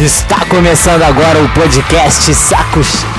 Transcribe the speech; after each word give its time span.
Está 0.00 0.46
começando 0.46 1.02
agora 1.02 1.42
o 1.42 1.48
podcast 1.50 2.34
Saco 2.34 2.82
Cheio. 2.82 3.12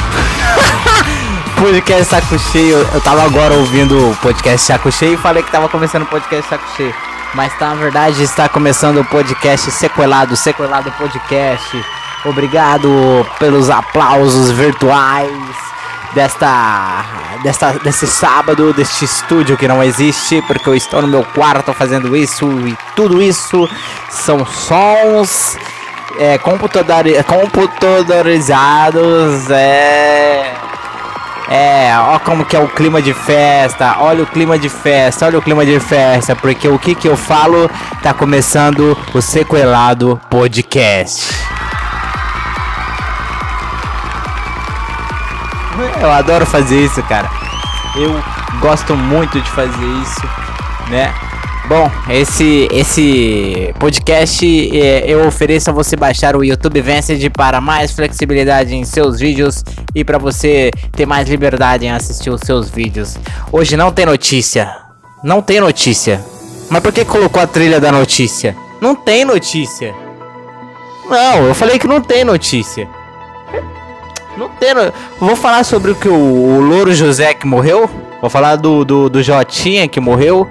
podcast 1.62 2.06
Saco 2.06 2.40
Cheio. 2.40 2.78
Eu 2.92 3.00
tava 3.00 3.24
agora 3.24 3.54
ouvindo 3.54 4.10
o 4.10 4.16
podcast 4.16 4.66
Saco 4.66 4.92
Cheio 4.92 5.14
e 5.14 5.18
falei 5.18 5.44
que 5.44 5.52
tava 5.52 5.70
começando 5.70 6.02
o 6.02 6.06
podcast 6.08 6.50
Saco 6.50 6.66
Cheio. 6.76 6.96
Mas 7.36 7.56
tá, 7.60 7.68
na 7.68 7.76
verdade 7.76 8.24
está 8.24 8.50
começando 8.50 8.98
o 8.98 9.06
podcast 9.06 9.70
Sequelado, 9.70 10.36
Sequelado 10.36 10.92
Podcast. 10.94 11.86
Obrigado 12.26 12.90
pelos 13.38 13.70
aplausos 13.70 14.50
virtuais 14.50 15.32
desta, 16.16 17.06
desta 17.44 17.74
desse 17.74 18.08
sábado, 18.08 18.74
deste 18.74 19.06
estúdio 19.06 19.56
que 19.56 19.68
não 19.68 19.84
existe, 19.84 20.42
porque 20.48 20.68
eu 20.68 20.76
estou 20.76 21.04
no 21.04 21.08
meu 21.08 21.24
quarto 21.24 21.74
fazendo 21.74 22.18
isso 22.18 22.50
e 22.68 22.76
tudo 22.96 23.22
isso 23.22 23.70
são 24.10 24.44
sons 24.44 25.60
é, 26.22 26.38
computadori 26.38 27.16
computadorizados, 27.24 29.50
é. 29.50 30.54
É, 31.50 31.98
ó 31.98 32.20
como 32.20 32.46
que 32.46 32.56
é 32.56 32.60
o 32.60 32.68
clima 32.70 33.02
de 33.02 33.12
festa, 33.12 33.96
olha 34.00 34.22
o 34.24 34.28
clima 34.28 34.60
de 34.60 34.70
festa, 34.70 35.26
olha 35.26 35.40
o 35.40 35.42
clima 35.42 35.66
de 35.66 35.80
festa, 35.80 36.36
porque 36.36 36.68
o 36.68 36.78
que 36.78 36.94
que 36.94 37.10
eu 37.10 37.18
falo 37.18 37.68
tá 38.04 38.14
começando 38.14 38.96
o 39.16 39.22
Sequelado 39.22 40.22
Podcast. 40.30 41.34
Eu 46.00 46.12
adoro 46.12 46.46
fazer 46.46 46.86
isso, 46.86 47.02
cara. 47.04 47.30
Eu 47.96 48.24
gosto 48.60 48.96
muito 48.96 49.42
de 49.42 49.50
fazer 49.50 49.88
isso, 50.04 50.22
né? 50.88 51.12
Bom, 51.72 51.90
esse 52.10 52.68
esse 52.70 53.74
podcast 53.80 54.46
é, 54.78 55.06
eu 55.10 55.26
ofereço 55.26 55.70
a 55.70 55.74
você 55.74 55.96
baixar 55.96 56.36
o 56.36 56.44
YouTube 56.44 56.82
Vanced 56.82 57.30
para 57.30 57.62
mais 57.62 57.94
flexibilidade 57.94 58.76
em 58.76 58.84
seus 58.84 59.22
vídeos 59.22 59.64
e 59.96 60.04
para 60.04 60.18
você 60.18 60.70
ter 60.92 61.06
mais 61.06 61.30
liberdade 61.30 61.86
em 61.86 61.90
assistir 61.90 62.30
os 62.30 62.42
seus 62.42 62.70
vídeos. 62.70 63.18
Hoje 63.54 63.78
não 63.78 63.90
tem 63.90 64.06
notícia. 64.06 64.70
Não 65.24 65.42
tem 65.42 65.62
notícia. 65.62 66.22
Mas 66.70 66.82
por 66.84 66.92
que 66.92 67.06
colocou 67.06 67.42
a 67.42 67.48
trilha 67.48 67.80
da 67.80 67.90
notícia? 67.90 68.54
Não 68.82 68.94
tem 68.94 69.24
notícia. 69.24 69.96
Não, 71.10 71.46
eu 71.46 71.56
falei 71.56 71.80
que 71.80 71.88
não 71.88 72.02
tem 72.02 72.26
notícia. 72.26 72.86
Não 74.36 74.50
tem. 74.50 74.74
No... 74.74 74.92
Vou 75.22 75.38
falar 75.38 75.64
sobre 75.64 75.92
o 75.92 75.96
que 75.96 76.10
o, 76.10 76.14
o 76.14 76.60
Louro 76.60 76.94
José 76.94 77.34
que 77.34 77.48
morreu. 77.48 77.90
Vou 78.20 78.30
falar 78.30 78.58
do, 78.58 78.84
do, 78.84 79.10
do 79.10 79.24
Jotinha 79.24 79.88
que 79.88 80.02
morreu. 80.02 80.46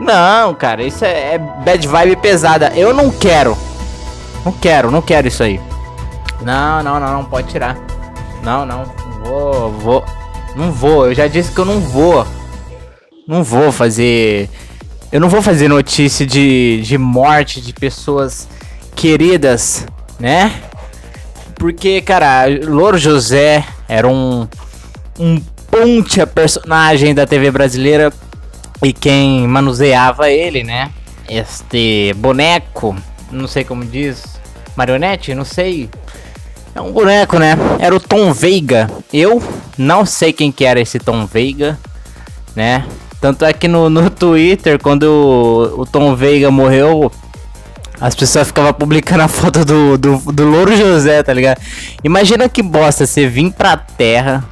Não, 0.00 0.54
cara, 0.54 0.82
isso 0.82 1.04
é, 1.04 1.34
é 1.34 1.38
bad 1.38 1.86
vibe 1.86 2.16
pesada. 2.16 2.72
Eu 2.74 2.94
não 2.94 3.10
quero. 3.10 3.56
Não 4.44 4.52
quero, 4.52 4.90
não 4.90 5.02
quero 5.02 5.28
isso 5.28 5.42
aí. 5.42 5.60
Não, 6.42 6.82
não, 6.82 6.98
não, 6.98 7.12
não 7.12 7.24
pode 7.24 7.48
tirar. 7.48 7.76
Não, 8.42 8.64
não. 8.64 8.84
Vou, 9.22 9.70
vou. 9.72 10.04
Não 10.56 10.72
vou. 10.72 11.06
Eu 11.06 11.14
já 11.14 11.26
disse 11.26 11.52
que 11.52 11.58
eu 11.60 11.66
não 11.66 11.80
vou. 11.80 12.26
Não 13.28 13.44
vou 13.44 13.70
fazer. 13.70 14.48
Eu 15.12 15.20
não 15.20 15.28
vou 15.28 15.42
fazer 15.42 15.68
notícia 15.68 16.26
de, 16.26 16.80
de 16.82 16.96
morte 16.96 17.60
de 17.60 17.72
pessoas 17.74 18.48
queridas, 18.96 19.86
né? 20.18 20.54
Porque, 21.56 22.00
cara, 22.00 22.46
Louro 22.64 22.96
José 22.96 23.64
era 23.86 24.08
um. 24.08 24.48
Um 25.18 25.38
ponte 25.70 26.20
a 26.20 26.26
personagem 26.26 27.14
da 27.14 27.26
TV 27.26 27.50
brasileira 27.50 28.10
e 28.82 28.92
quem 28.92 29.46
manuseava 29.46 30.30
ele, 30.30 30.62
né? 30.62 30.90
Este 31.28 32.12
boneco, 32.16 32.96
não 33.30 33.46
sei 33.46 33.64
como 33.64 33.84
diz, 33.84 34.40
marionete, 34.74 35.34
não 35.34 35.44
sei. 35.44 35.90
É 36.74 36.80
um 36.80 36.92
boneco, 36.92 37.38
né? 37.38 37.56
Era 37.78 37.94
o 37.94 38.00
Tom 38.00 38.32
Veiga. 38.32 38.90
Eu 39.12 39.42
não 39.76 40.06
sei 40.06 40.32
quem 40.32 40.50
que 40.50 40.64
era 40.64 40.80
esse 40.80 40.98
Tom 40.98 41.26
Veiga, 41.26 41.78
né? 42.54 42.86
Tanto 43.20 43.44
é 43.44 43.52
que 43.52 43.68
no, 43.68 43.90
no 43.90 44.08
Twitter, 44.08 44.80
quando 44.80 45.02
o, 45.02 45.82
o 45.82 45.86
Tom 45.86 46.14
Veiga 46.14 46.50
morreu, 46.50 47.12
as 48.00 48.14
pessoas 48.14 48.46
ficavam 48.46 48.72
publicando 48.72 49.22
a 49.22 49.28
foto 49.28 49.62
do, 49.64 49.98
do, 49.98 50.16
do 50.32 50.44
Louro 50.44 50.74
José, 50.74 51.22
tá 51.22 51.34
ligado? 51.34 51.60
Imagina 52.02 52.48
que 52.48 52.62
bosta 52.62 53.06
você 53.06 53.26
vir 53.26 53.52
pra 53.52 53.76
terra 53.76 54.42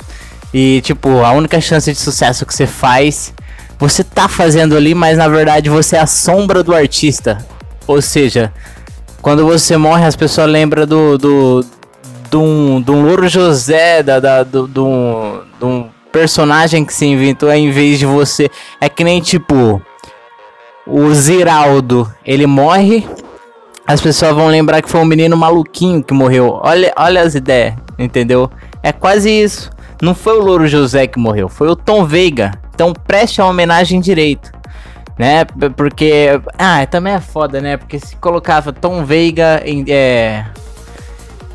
e, 0.52 0.82
tipo, 0.82 1.24
a 1.24 1.32
única 1.32 1.60
chance 1.60 1.90
de 1.90 1.98
sucesso 1.98 2.44
que 2.44 2.54
você 2.54 2.66
faz 2.66 3.32
você 3.78 4.02
tá 4.02 4.28
fazendo 4.28 4.76
ali, 4.76 4.94
mas 4.94 5.16
na 5.16 5.28
verdade 5.28 5.70
você 5.70 5.96
é 5.96 6.00
a 6.00 6.06
sombra 6.06 6.62
do 6.62 6.74
artista. 6.74 7.38
Ou 7.86 8.02
seja, 8.02 8.52
quando 9.22 9.46
você 9.46 9.76
morre, 9.76 10.04
as 10.04 10.16
pessoas 10.16 10.50
lembram 10.50 10.86
do. 10.86 11.16
do. 11.16 11.64
do 12.30 12.42
um, 12.42 12.80
do 12.80 12.92
Louro 12.92 13.28
José, 13.28 14.02
da, 14.02 14.18
da, 14.18 14.42
do 14.42 14.68
um 15.62 15.88
personagem 16.12 16.84
que 16.84 16.92
se 16.92 17.06
inventou 17.06 17.52
em 17.52 17.70
vez 17.70 17.98
de 17.98 18.06
você. 18.06 18.50
É 18.80 18.88
que 18.88 19.04
nem 19.04 19.20
tipo. 19.20 19.80
O 20.86 21.12
Ziraldo, 21.14 22.10
ele 22.24 22.46
morre. 22.46 23.06
As 23.86 24.00
pessoas 24.00 24.34
vão 24.34 24.48
lembrar 24.48 24.82
que 24.82 24.90
foi 24.90 25.00
um 25.00 25.04
menino 25.04 25.36
maluquinho 25.36 26.02
que 26.02 26.12
morreu. 26.12 26.60
Olha, 26.62 26.92
olha 26.96 27.22
as 27.22 27.34
ideias, 27.34 27.74
entendeu? 27.98 28.50
É 28.82 28.92
quase 28.92 29.30
isso. 29.30 29.70
Não 30.02 30.14
foi 30.14 30.38
o 30.38 30.42
Louro 30.42 30.66
José 30.66 31.06
que 31.06 31.18
morreu, 31.18 31.48
foi 31.48 31.68
o 31.68 31.76
Tom 31.76 32.04
Veiga. 32.04 32.52
Então 32.78 32.92
preste 32.92 33.40
a 33.40 33.46
homenagem 33.46 34.00
direito. 34.00 34.52
Né? 35.18 35.44
Porque. 35.76 36.40
Ah, 36.56 36.86
também 36.86 37.14
é 37.14 37.20
foda, 37.20 37.60
né? 37.60 37.76
Porque 37.76 37.98
se 37.98 38.14
colocava 38.14 38.72
Tom 38.72 39.04
Veiga 39.04 39.60
em. 39.64 39.84
É, 39.88 40.44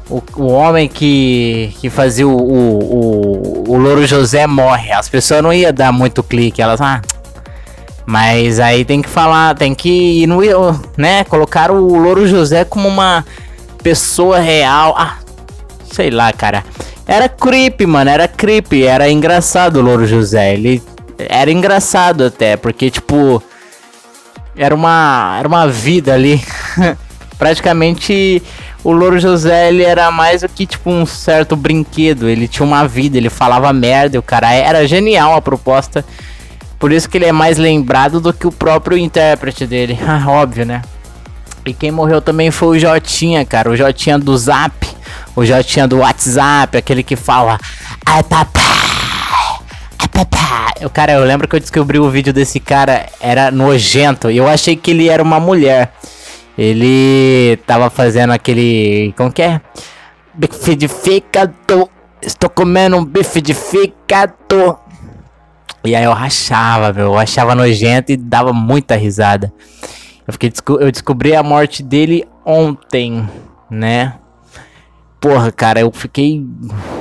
o, 0.10 0.22
o 0.36 0.48
homem 0.48 0.90
que, 0.90 1.74
que 1.80 1.90
fazia 1.90 2.28
o, 2.28 2.36
o, 2.36 2.84
o, 2.84 3.72
o 3.72 3.78
Louro 3.78 4.06
José 4.06 4.46
morre. 4.46 4.92
As 4.92 5.08
pessoas 5.08 5.42
não 5.42 5.54
iam 5.54 5.72
dar 5.72 5.94
muito 5.94 6.22
clique. 6.22 6.62
Elas. 6.62 6.82
Ah, 6.82 7.02
mas 8.06 8.60
aí 8.60 8.84
tem 8.84 9.02
que 9.02 9.08
falar, 9.08 9.56
tem 9.56 9.74
que 9.74 10.24
ir 10.24 10.28
no. 10.28 10.42
Né? 10.98 11.24
Colocar 11.24 11.72
o 11.72 11.98
Louro 11.98 12.28
José 12.28 12.66
como 12.66 12.90
uma 12.90 13.24
pessoa 13.82 14.40
real. 14.40 14.94
Ah, 14.98 15.20
sei 15.90 16.12
lá, 16.12 16.34
cara. 16.34 16.66
Era 17.08 17.30
creepy, 17.30 17.86
mano. 17.86 18.10
Era 18.10 18.28
creepy. 18.28 18.84
Era 18.84 19.10
engraçado 19.10 19.78
o 19.78 19.82
Louro 19.82 20.06
José. 20.06 20.54
Ele 20.54 20.84
era 21.18 21.52
engraçado 21.52 22.26
até, 22.26 22.58
porque 22.58 22.90
tipo 22.90 23.42
era 24.56 24.74
uma 24.74 25.36
era 25.40 25.48
uma 25.48 25.68
vida 25.68 26.14
ali. 26.14 26.44
Praticamente 27.38 28.42
o 28.84 28.92
Louro 28.92 29.20
José 29.20 29.70
ele 29.70 29.84
era 29.84 30.12
mais 30.12 30.42
do 30.42 30.50
que 30.50 30.66
tipo 30.66 30.90
um 30.90 31.06
certo 31.06 31.56
brinquedo, 31.56 32.28
ele 32.28 32.48
tinha 32.48 32.66
uma 32.66 32.88
vida, 32.88 33.18
ele 33.18 33.30
falava 33.30 33.72
merda, 33.72 34.20
o 34.20 34.24
cara 34.24 34.52
era 34.54 34.88
genial 34.88 35.34
a 35.36 35.42
proposta. 35.42 36.06
Por 36.78 36.92
isso 36.92 37.10
que 37.10 37.18
ele 37.18 37.26
é 37.26 37.32
mais 37.32 37.58
lembrado 37.58 38.20
do 38.20 38.34
que 38.34 38.46
o 38.46 38.52
próprio 38.52 38.98
intérprete 38.98 39.66
dele, 39.66 39.98
óbvio, 40.28 40.66
né? 40.66 40.82
E 41.66 41.74
quem 41.74 41.92
morreu 41.92 42.22
também 42.22 42.52
foi 42.52 42.76
o 42.76 42.80
Jotinha, 42.80 43.46
cara, 43.46 43.70
o 43.70 43.76
Jotinha 43.76 44.20
do 44.20 44.38
Zap, 44.38 44.86
o 45.34 45.46
Jotinha 45.46 45.88
do 45.88 46.00
WhatsApp, 46.00 46.78
aquele 46.78 47.02
que 47.04 47.16
fala: 47.16 47.58
"Ai, 48.06 48.22
papai, 50.14 50.86
o 50.86 50.90
cara, 50.90 51.14
eu 51.14 51.24
lembro 51.24 51.48
que 51.48 51.56
eu 51.56 51.60
descobri 51.60 52.00
o 52.00 52.10
vídeo 52.10 52.32
desse 52.32 52.60
cara, 52.60 53.08
era 53.20 53.50
nojento. 53.50 54.30
E 54.30 54.38
eu 54.38 54.48
achei 54.48 54.76
que 54.76 54.92
ele 54.92 55.10
era 55.10 55.22
uma 55.22 55.40
mulher. 55.40 55.92
Ele 56.58 57.58
tava 57.66 57.90
fazendo 57.90 58.32
aquele. 58.32 59.14
Como 59.18 59.32
que 59.32 59.42
é? 59.42 59.60
Bife 60.34 60.76
de 60.76 60.88
fígado. 60.88 61.90
Estou 62.22 62.50
comendo 62.50 62.96
um 62.96 63.04
bife 63.04 63.42
de 63.42 63.54
fígado. 63.54 64.78
E 65.84 65.96
aí 65.96 66.04
eu 66.04 66.14
rachava, 66.14 66.94
meu. 66.94 67.06
Eu 67.06 67.18
achava 67.18 67.56
nojento 67.56 68.12
e 68.12 68.18
dava 68.18 68.54
muita 68.54 68.96
risada. 68.96 69.52
Eu, 70.28 70.34
fiquei, 70.34 70.54
eu 70.80 70.92
descobri 70.92 71.36
a 71.36 71.44
morte 71.44 71.82
dele 71.84 72.26
ontem, 72.46 73.28
né? 73.70 74.14
Porra, 75.24 75.54
cara, 75.54 75.80
eu 75.80 75.90
fiquei. 75.90 76.46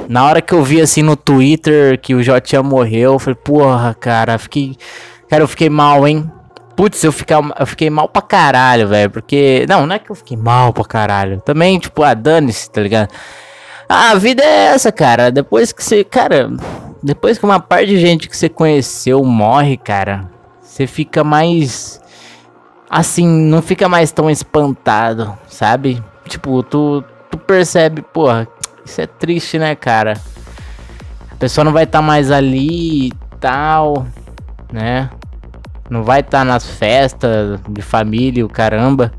Na 0.09 0.25
hora 0.25 0.41
que 0.41 0.53
eu 0.53 0.63
vi 0.63 0.81
assim 0.81 1.03
no 1.03 1.17
Twitter 1.17 2.01
que 2.01 2.15
o 2.15 2.23
Jotinha 2.23 2.63
morreu, 2.63 3.15
eu 3.15 3.19
falei, 3.19 3.35
porra, 3.35 3.97
cara, 3.99 4.39
fiquei. 4.39 4.77
Cara, 5.29 5.43
eu 5.43 5.49
fiquei 5.49 5.69
mal, 5.69 6.07
hein? 6.07 6.31
Putz, 6.77 7.03
eu, 7.03 7.11
fiquei, 7.11 7.37
eu 7.59 7.67
fiquei 7.67 7.91
mal 7.91 8.09
pra 8.09 8.23
caralho, 8.23 8.87
velho. 8.87 9.11
Porque. 9.11 9.67
Não, 9.69 9.89
não 9.89 9.97
é 9.97 9.99
que 9.99 10.09
eu 10.09 10.15
fiquei 10.15 10.37
mal 10.37 10.73
pra 10.73 10.85
caralho. 10.85 11.41
Também, 11.41 11.81
tipo, 11.81 12.01
ah, 12.05 12.15
dane-se, 12.15 12.71
tá 12.71 12.81
ligado? 12.81 13.11
Ah, 13.89 14.11
a 14.11 14.15
vida 14.15 14.41
é 14.41 14.67
essa, 14.67 14.93
cara. 14.93 15.33
Depois 15.33 15.73
que 15.73 15.83
você. 15.83 16.05
Cara, 16.05 16.49
depois 17.03 17.39
que 17.39 17.45
uma 17.45 17.59
parte 17.59 17.89
de 17.89 17.99
gente 17.99 18.29
que 18.29 18.37
você 18.37 18.49
conheceu 18.49 19.25
morre, 19.25 19.77
cara, 19.77 20.31
você 20.61 20.87
fica 20.87 21.25
mais. 21.25 22.01
Assim, 22.89 23.27
não 23.27 23.61
fica 23.61 23.89
mais 23.89 24.13
tão 24.13 24.31
espantado, 24.31 25.37
sabe? 25.49 26.01
Tipo, 26.29 26.63
tu, 26.63 27.03
tu 27.33 27.39
percebe, 27.39 28.03
porra, 28.03 28.47
isso 28.85 29.01
é 29.01 29.07
triste, 29.07 29.59
né, 29.59 29.75
cara? 29.75 30.21
A 31.31 31.35
pessoa 31.37 31.65
não 31.65 31.73
vai 31.73 31.85
estar 31.85 32.01
tá 32.01 32.03
mais 32.03 32.31
ali 32.31 33.07
e 33.09 33.13
tal, 33.41 34.07
né? 34.71 35.11
Não 35.89 36.05
vai 36.05 36.21
estar 36.21 36.41
tá 36.41 36.45
nas 36.45 36.69
festas 36.69 37.59
de 37.69 37.81
família, 37.81 38.45
o 38.45 38.49
caramba. 38.49 39.13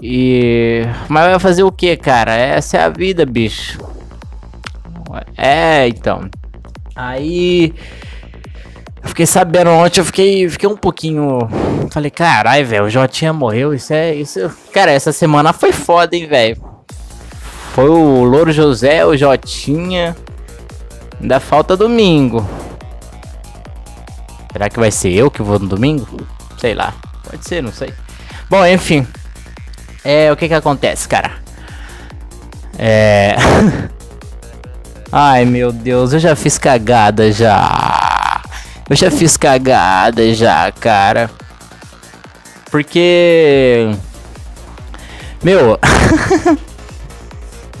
E. 0.00 0.82
Mas 1.08 1.26
vai 1.26 1.38
fazer 1.40 1.64
o 1.64 1.72
que, 1.72 1.96
cara? 1.96 2.34
Essa 2.34 2.78
é 2.78 2.84
a 2.84 2.88
vida, 2.88 3.26
bicho. 3.26 3.78
É, 5.36 5.88
então. 5.88 6.30
Aí. 6.94 7.74
Eu 9.02 9.08
fiquei 9.08 9.26
sabendo 9.26 9.70
ontem, 9.70 10.00
eu 10.00 10.04
fiquei, 10.04 10.48
fiquei 10.48 10.68
um 10.68 10.76
pouquinho. 10.76 11.40
Falei, 11.90 12.10
carai, 12.10 12.62
velho, 12.62 12.84
o 12.84 12.90
Jotinha 12.90 13.32
morreu. 13.32 13.74
Isso 13.74 13.92
é. 13.92 14.14
Isso... 14.14 14.48
Cara, 14.72 14.92
essa 14.92 15.10
semana 15.10 15.52
foi 15.52 15.72
foda, 15.72 16.14
hein, 16.14 16.26
velho. 16.26 16.71
Foi 17.72 17.88
o 17.88 18.22
Louro 18.24 18.52
José, 18.52 19.02
o 19.02 19.16
Jotinha. 19.16 20.14
Ainda 21.18 21.40
falta 21.40 21.74
domingo. 21.74 22.46
Será 24.52 24.68
que 24.68 24.78
vai 24.78 24.90
ser 24.90 25.10
eu 25.12 25.30
que 25.30 25.40
vou 25.40 25.58
no 25.58 25.66
domingo? 25.66 26.06
Sei 26.58 26.74
lá. 26.74 26.92
Pode 27.24 27.48
ser, 27.48 27.62
não 27.62 27.72
sei. 27.72 27.94
Bom, 28.50 28.66
enfim. 28.66 29.06
É, 30.04 30.30
o 30.30 30.36
que 30.36 30.48
que 30.48 30.54
acontece, 30.54 31.08
cara? 31.08 31.30
É. 32.78 33.36
Ai, 35.10 35.46
meu 35.46 35.72
Deus, 35.72 36.12
eu 36.12 36.18
já 36.18 36.36
fiz 36.36 36.58
cagada 36.58 37.32
já. 37.32 38.42
Eu 38.90 38.96
já 38.96 39.10
fiz 39.10 39.38
cagada 39.38 40.34
já, 40.34 40.70
cara. 40.72 41.30
Porque. 42.70 43.88
Meu. 45.42 45.78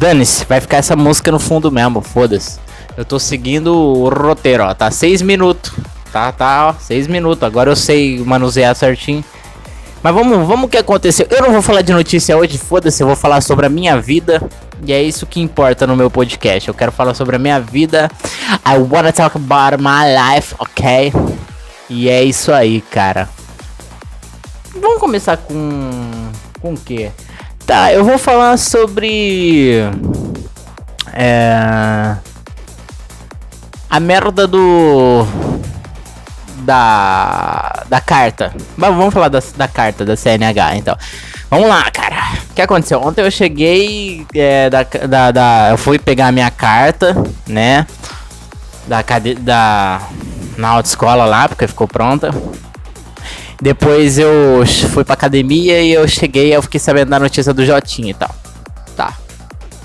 Dane-se, 0.02 0.44
vai 0.46 0.60
ficar 0.60 0.78
essa 0.78 0.96
música 0.96 1.30
no 1.30 1.38
fundo 1.38 1.70
mesmo, 1.70 2.00
foda-se. 2.00 2.58
Eu 2.96 3.04
tô 3.04 3.20
seguindo 3.20 3.72
o 3.72 4.08
roteiro, 4.08 4.64
ó. 4.64 4.74
Tá 4.74 4.90
seis 4.90 5.22
minutos. 5.22 5.72
Tá, 6.12 6.32
tá, 6.32 6.70
ó, 6.70 6.74
seis 6.80 7.06
minutos. 7.06 7.44
Agora 7.44 7.70
eu 7.70 7.76
sei 7.76 8.18
manusear 8.18 8.74
certinho. 8.74 9.24
Mas 10.02 10.12
vamos, 10.12 10.44
vamos 10.44 10.64
o 10.64 10.68
que 10.68 10.76
aconteceu. 10.76 11.28
Eu 11.30 11.40
não 11.40 11.52
vou 11.52 11.62
falar 11.62 11.82
de 11.82 11.92
notícia 11.92 12.36
hoje, 12.36 12.58
foda-se, 12.58 13.00
eu 13.00 13.06
vou 13.06 13.14
falar 13.14 13.40
sobre 13.42 13.64
a 13.64 13.68
minha 13.68 13.96
vida. 14.00 14.42
E 14.84 14.92
é 14.92 15.00
isso 15.00 15.24
que 15.24 15.40
importa 15.40 15.86
no 15.86 15.96
meu 15.96 16.10
podcast. 16.10 16.68
Eu 16.68 16.74
quero 16.74 16.90
falar 16.90 17.14
sobre 17.14 17.36
a 17.36 17.38
minha 17.38 17.60
vida. 17.60 18.10
I 18.66 18.78
wanna 18.78 19.12
talk 19.12 19.36
about 19.36 19.80
my 19.80 20.34
life, 20.34 20.52
ok? 20.58 21.12
E 21.88 22.08
é 22.08 22.24
isso 22.24 22.52
aí, 22.52 22.80
cara. 22.80 23.28
Vamos 24.74 24.98
começar 24.98 25.36
com. 25.36 25.90
Com 26.60 26.74
o 26.74 26.76
quê? 26.76 27.12
Tá, 27.72 27.90
eu 27.90 28.04
vou 28.04 28.18
falar 28.18 28.58
sobre. 28.58 29.78
É. 31.14 32.14
A 33.88 33.98
merda 33.98 34.46
do 34.46 35.26
da, 36.58 37.82
da 37.88 37.98
carta. 37.98 38.54
Mas 38.76 38.94
vamos 38.94 39.14
falar 39.14 39.30
da, 39.30 39.42
da 39.56 39.66
carta 39.66 40.04
da 40.04 40.14
CNH, 40.14 40.76
então. 40.76 40.94
Vamos 41.48 41.66
lá, 41.66 41.90
cara. 41.90 42.34
O 42.50 42.54
que 42.54 42.60
aconteceu? 42.60 43.00
Ontem 43.00 43.22
eu 43.22 43.30
cheguei 43.30 44.26
é, 44.34 44.68
da, 44.68 44.82
da, 44.82 45.30
da, 45.30 45.68
Eu 45.70 45.78
fui 45.78 45.98
pegar 45.98 46.26
a 46.26 46.32
minha 46.32 46.50
carta, 46.50 47.16
né? 47.46 47.86
Da, 48.86 49.02
da 49.40 50.02
na 50.58 50.68
autoescola 50.68 51.24
lá, 51.24 51.48
porque 51.48 51.66
ficou 51.66 51.88
pronta. 51.88 52.34
Depois 53.62 54.18
eu 54.18 54.66
fui 54.92 55.04
pra 55.04 55.14
academia 55.14 55.80
e 55.80 55.92
eu 55.92 56.08
cheguei 56.08 56.52
eu 56.52 56.60
fiquei 56.62 56.80
sabendo 56.80 57.10
da 57.10 57.20
notícia 57.20 57.54
do 57.54 57.64
Jotinha 57.64 58.10
e 58.10 58.14
tal. 58.14 58.34
Tá. 58.96 59.16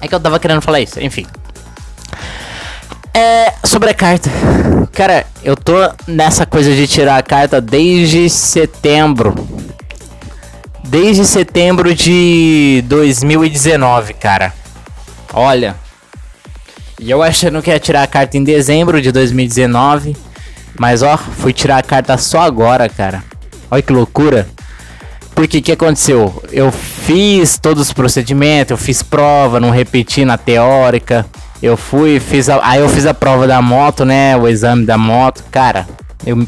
É 0.02 0.08
que 0.08 0.16
eu 0.16 0.20
tava 0.20 0.40
querendo 0.40 0.64
falar 0.64 0.80
isso, 0.80 1.00
enfim. 1.00 1.28
É, 3.14 3.54
sobre 3.64 3.92
a 3.92 3.94
carta. 3.94 4.32
Cara, 4.92 5.28
eu 5.44 5.56
tô 5.56 5.76
nessa 6.08 6.44
coisa 6.44 6.74
de 6.74 6.88
tirar 6.88 7.18
a 7.18 7.22
carta 7.22 7.62
desde 7.62 8.28
setembro. 8.32 9.36
Desde 10.84 11.24
setembro 11.24 11.94
de 11.94 12.84
2019, 12.88 14.16
cara. 14.16 14.56
Olha. 15.32 15.76
E 17.00 17.12
eu 17.12 17.22
achando 17.22 17.62
que 17.62 17.70
ia 17.70 17.80
tirar 17.80 18.02
a 18.02 18.08
carta 18.08 18.38
em 18.38 18.44
dezembro 18.44 19.00
de 19.00 19.12
2019. 19.12 20.18
Mas 20.80 21.04
ó, 21.04 21.16
fui 21.16 21.54
tirar 21.54 21.78
a 21.78 21.84
carta 21.84 22.18
só 22.18 22.42
agora, 22.42 22.90
cara. 22.90 23.37
Olha 23.70 23.82
que 23.82 23.94
loucura. 23.94 24.48
Porque 25.36 25.62
que 25.62 25.72
aconteceu? 25.72 26.44
Eu 26.52 26.72
fiz 26.72 27.60
todos 27.60 27.84
os 27.84 27.94
procedimentos, 27.94 28.72
eu 28.72 28.78
fiz 28.78 29.04
prova, 29.04 29.60
não 29.60 29.70
repeti 29.70 30.26
na 30.26 30.38
teórica. 30.38 31.26
Eu 31.62 31.78
fui, 31.78 32.20
fiz 32.20 32.50
a, 32.50 32.60
aí 32.64 32.80
eu 32.80 32.90
fiz 32.90 33.06
a 33.06 33.14
prova 33.14 33.48
da 33.48 33.62
moto, 33.62 34.04
né? 34.04 34.36
O 34.36 34.48
exame 34.48 34.86
da 34.86 34.98
moto. 34.98 35.44
Cara, 35.52 35.88
eu, 36.26 36.48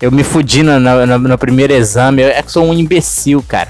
eu 0.00 0.10
me 0.10 0.22
fudi 0.22 0.62
no, 0.62 0.78
no, 0.78 1.18
no 1.18 1.38
primeiro 1.38 1.72
exame. 1.72 2.22
Eu 2.22 2.28
é 2.28 2.42
que 2.42 2.52
sou 2.52 2.64
um 2.66 2.74
imbecil, 2.74 3.42
cara. 3.46 3.68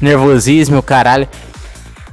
Nervosismo, 0.00 0.82
caralho. 0.82 1.28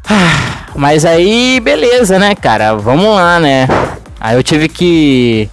Ah, 0.10 0.66
mas 0.76 1.06
aí, 1.06 1.60
beleza, 1.60 2.18
né, 2.18 2.34
cara? 2.34 2.76
Vamos 2.76 3.16
lá, 3.16 3.40
né? 3.40 3.68
Aí 4.20 4.36
eu 4.36 4.44
tive 4.44 4.68
que. 4.68 5.50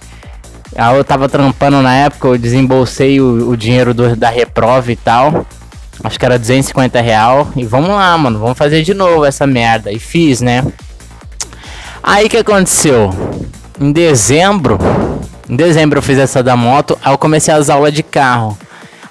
Aí 0.79 0.95
eu 0.95 1.03
tava 1.03 1.27
trampando 1.27 1.81
na 1.81 1.93
época, 1.93 2.29
eu 2.29 2.37
desembolsei 2.37 3.19
o, 3.19 3.49
o 3.49 3.57
dinheiro 3.57 3.93
do, 3.93 4.15
da 4.15 4.29
reprova 4.29 4.89
e 4.91 4.95
tal. 4.95 5.45
Acho 6.01 6.17
que 6.17 6.25
era 6.25 6.39
250 6.39 7.01
real. 7.01 7.49
E 7.55 7.65
vamos 7.65 7.89
lá, 7.89 8.17
mano. 8.17 8.39
Vamos 8.39 8.57
fazer 8.57 8.81
de 8.81 8.93
novo 8.93 9.25
essa 9.25 9.45
merda. 9.45 9.91
E 9.91 9.99
fiz, 9.99 10.39
né? 10.39 10.63
Aí 12.01 12.29
que 12.29 12.37
aconteceu? 12.37 13.09
Em 13.79 13.91
dezembro, 13.91 14.77
em 15.49 15.55
dezembro 15.55 15.99
eu 15.99 16.01
fiz 16.01 16.17
essa 16.17 16.41
da 16.41 16.55
moto, 16.55 16.97
aí 17.03 17.13
eu 17.13 17.17
comecei 17.17 17.53
as 17.53 17.69
aulas 17.69 17.93
de 17.93 18.01
carro. 18.03 18.57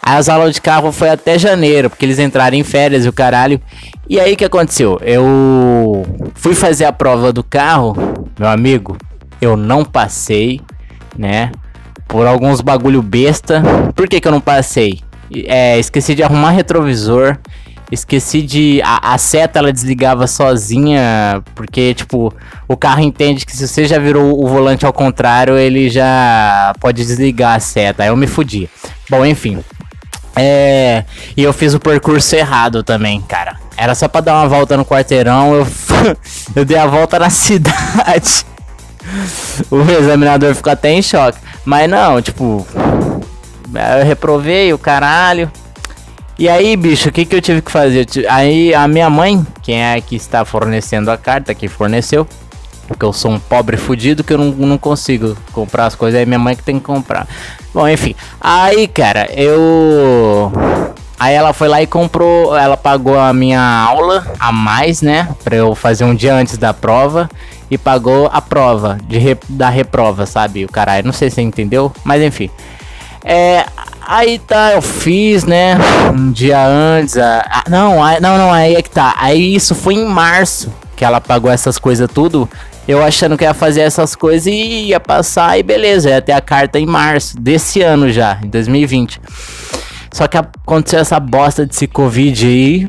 Aí 0.02 0.16
as 0.16 0.28
aulas 0.28 0.54
de 0.54 0.60
carro 0.60 0.90
foi 0.90 1.10
até 1.10 1.38
janeiro, 1.38 1.90
porque 1.90 2.04
eles 2.04 2.18
entraram 2.18 2.56
em 2.56 2.64
férias 2.64 3.04
e 3.04 3.08
o 3.08 3.12
caralho. 3.12 3.60
E 4.08 4.18
aí 4.18 4.36
que 4.36 4.44
aconteceu? 4.44 4.98
Eu 5.02 6.02
fui 6.34 6.54
fazer 6.54 6.86
a 6.86 6.92
prova 6.92 7.30
do 7.30 7.42
carro, 7.42 7.94
meu 8.38 8.48
amigo, 8.48 8.96
eu 9.40 9.56
não 9.56 9.84
passei, 9.84 10.60
né? 11.18 11.50
Por 12.06 12.26
alguns 12.26 12.60
bagulho 12.60 13.02
besta. 13.02 13.62
Por 13.94 14.08
que 14.08 14.20
que 14.20 14.28
eu 14.28 14.32
não 14.32 14.40
passei? 14.40 15.00
É, 15.46 15.78
esqueci 15.78 16.14
de 16.14 16.22
arrumar 16.22 16.50
retrovisor. 16.50 17.36
Esqueci 17.90 18.42
de. 18.42 18.80
A, 18.84 19.14
a, 19.14 19.18
seta 19.18 19.58
ela 19.58 19.72
desligava 19.72 20.26
sozinha, 20.26 21.42
porque, 21.54 21.94
tipo, 21.94 22.32
o 22.66 22.76
carro 22.76 23.00
entende 23.00 23.46
que 23.46 23.56
se 23.56 23.66
você 23.66 23.86
já 23.86 23.98
virou 23.98 24.42
o 24.42 24.46
volante 24.46 24.84
ao 24.84 24.92
contrário, 24.92 25.56
ele 25.56 25.88
já 25.88 26.74
pode 26.80 27.04
desligar 27.04 27.56
a 27.56 27.60
seta. 27.60 28.02
Aí 28.02 28.10
eu 28.10 28.16
me 28.16 28.26
fudi. 28.26 28.68
Bom, 29.08 29.24
enfim. 29.24 29.64
É. 30.36 31.04
E 31.36 31.42
eu 31.42 31.52
fiz 31.52 31.72
o 31.74 31.80
percurso 31.80 32.36
errado 32.36 32.82
também, 32.82 33.20
cara. 33.22 33.56
Era 33.76 33.94
só 33.94 34.06
pra 34.06 34.20
dar 34.20 34.34
uma 34.34 34.48
volta 34.48 34.76
no 34.76 34.84
quarteirão, 34.84 35.54
eu, 35.54 35.66
eu 36.54 36.64
dei 36.64 36.76
a 36.76 36.86
volta 36.86 37.18
na 37.18 37.30
cidade. 37.30 38.44
o 39.70 39.80
examinador 39.90 40.54
ficou 40.54 40.72
até 40.72 40.92
em 40.92 41.02
choque. 41.02 41.38
Mas 41.64 41.88
não, 41.88 42.20
tipo. 42.20 42.66
Eu 43.98 44.04
reprovei 44.04 44.72
o 44.72 44.78
caralho. 44.78 45.50
E 46.38 46.48
aí, 46.48 46.76
bicho, 46.76 47.08
o 47.08 47.12
que, 47.12 47.24
que 47.24 47.34
eu 47.34 47.42
tive 47.42 47.60
que 47.60 47.70
fazer? 47.70 48.06
Aí 48.28 48.72
a 48.72 48.86
minha 48.86 49.10
mãe, 49.10 49.44
quem 49.60 49.82
é 49.82 50.00
que 50.00 50.14
está 50.14 50.44
fornecendo 50.44 51.10
a 51.10 51.16
carta, 51.16 51.52
que 51.52 51.66
forneceu, 51.66 52.26
porque 52.86 53.04
eu 53.04 53.12
sou 53.12 53.32
um 53.32 53.40
pobre 53.40 53.76
fudido 53.76 54.22
que 54.22 54.32
eu 54.32 54.38
não, 54.38 54.52
não 54.52 54.78
consigo 54.78 55.36
comprar 55.52 55.86
as 55.86 55.96
coisas, 55.96 56.18
aí 56.18 56.24
minha 56.24 56.38
mãe 56.38 56.54
que 56.54 56.62
tem 56.62 56.78
que 56.78 56.84
comprar. 56.84 57.26
Bom, 57.74 57.88
enfim. 57.88 58.14
Aí, 58.40 58.86
cara, 58.86 59.28
eu. 59.32 60.52
Aí 61.18 61.34
ela 61.34 61.52
foi 61.52 61.66
lá 61.66 61.82
e 61.82 61.86
comprou, 61.86 62.56
ela 62.56 62.76
pagou 62.76 63.18
a 63.18 63.32
minha 63.32 63.60
aula 63.60 64.24
a 64.38 64.52
mais, 64.52 65.02
né? 65.02 65.28
Pra 65.42 65.56
eu 65.56 65.74
fazer 65.74 66.04
um 66.04 66.14
dia 66.14 66.34
antes 66.34 66.56
da 66.56 66.72
prova. 66.72 67.28
E 67.70 67.76
pagou 67.76 68.30
a 68.32 68.40
prova 68.40 68.98
de 69.06 69.18
re, 69.18 69.36
da 69.48 69.68
reprova, 69.68 70.24
sabe? 70.24 70.64
O 70.64 70.68
caralho, 70.68 71.04
não 71.06 71.12
sei 71.12 71.28
se 71.28 71.36
você 71.36 71.42
entendeu, 71.42 71.92
mas 72.04 72.22
enfim. 72.22 72.50
É, 73.24 73.66
Aí 74.10 74.38
tá, 74.38 74.72
eu 74.72 74.80
fiz, 74.80 75.44
né? 75.44 75.76
Um 76.14 76.32
dia 76.32 76.66
antes. 76.66 77.14
Não, 77.68 77.96
não, 78.22 78.38
não, 78.38 78.50
aí 78.50 78.74
é 78.74 78.80
que 78.80 78.88
tá. 78.88 79.14
Aí 79.18 79.54
isso 79.54 79.74
foi 79.74 79.96
em 79.96 80.06
março 80.06 80.72
que 80.96 81.04
ela 81.04 81.20
pagou 81.20 81.50
essas 81.50 81.78
coisas 81.78 82.08
tudo. 82.10 82.48
Eu 82.88 83.04
achando 83.04 83.36
que 83.36 83.44
ia 83.44 83.52
fazer 83.52 83.82
essas 83.82 84.16
coisas 84.16 84.46
e 84.46 84.86
ia 84.86 84.98
passar 84.98 85.58
e 85.58 85.62
beleza, 85.62 86.08
ia 86.08 86.22
ter 86.22 86.32
a 86.32 86.40
carta 86.40 86.78
em 86.78 86.86
março 86.86 87.38
desse 87.38 87.82
ano 87.82 88.10
já, 88.10 88.38
em 88.42 88.48
2020. 88.48 89.20
Só 90.10 90.26
que 90.26 90.38
aconteceu 90.38 91.00
essa 91.00 91.20
bosta 91.20 91.66
desse 91.66 91.86
Covid 91.86 92.46
aí. 92.46 92.88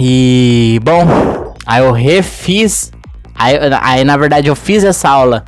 E 0.00 0.80
bom, 0.82 1.54
aí 1.66 1.82
eu 1.82 1.92
refiz. 1.92 2.90
Aí, 3.34 3.54
aí 3.80 4.04
na 4.04 4.16
verdade 4.16 4.48
eu 4.48 4.56
fiz 4.56 4.84
essa 4.84 5.08
aula 5.08 5.44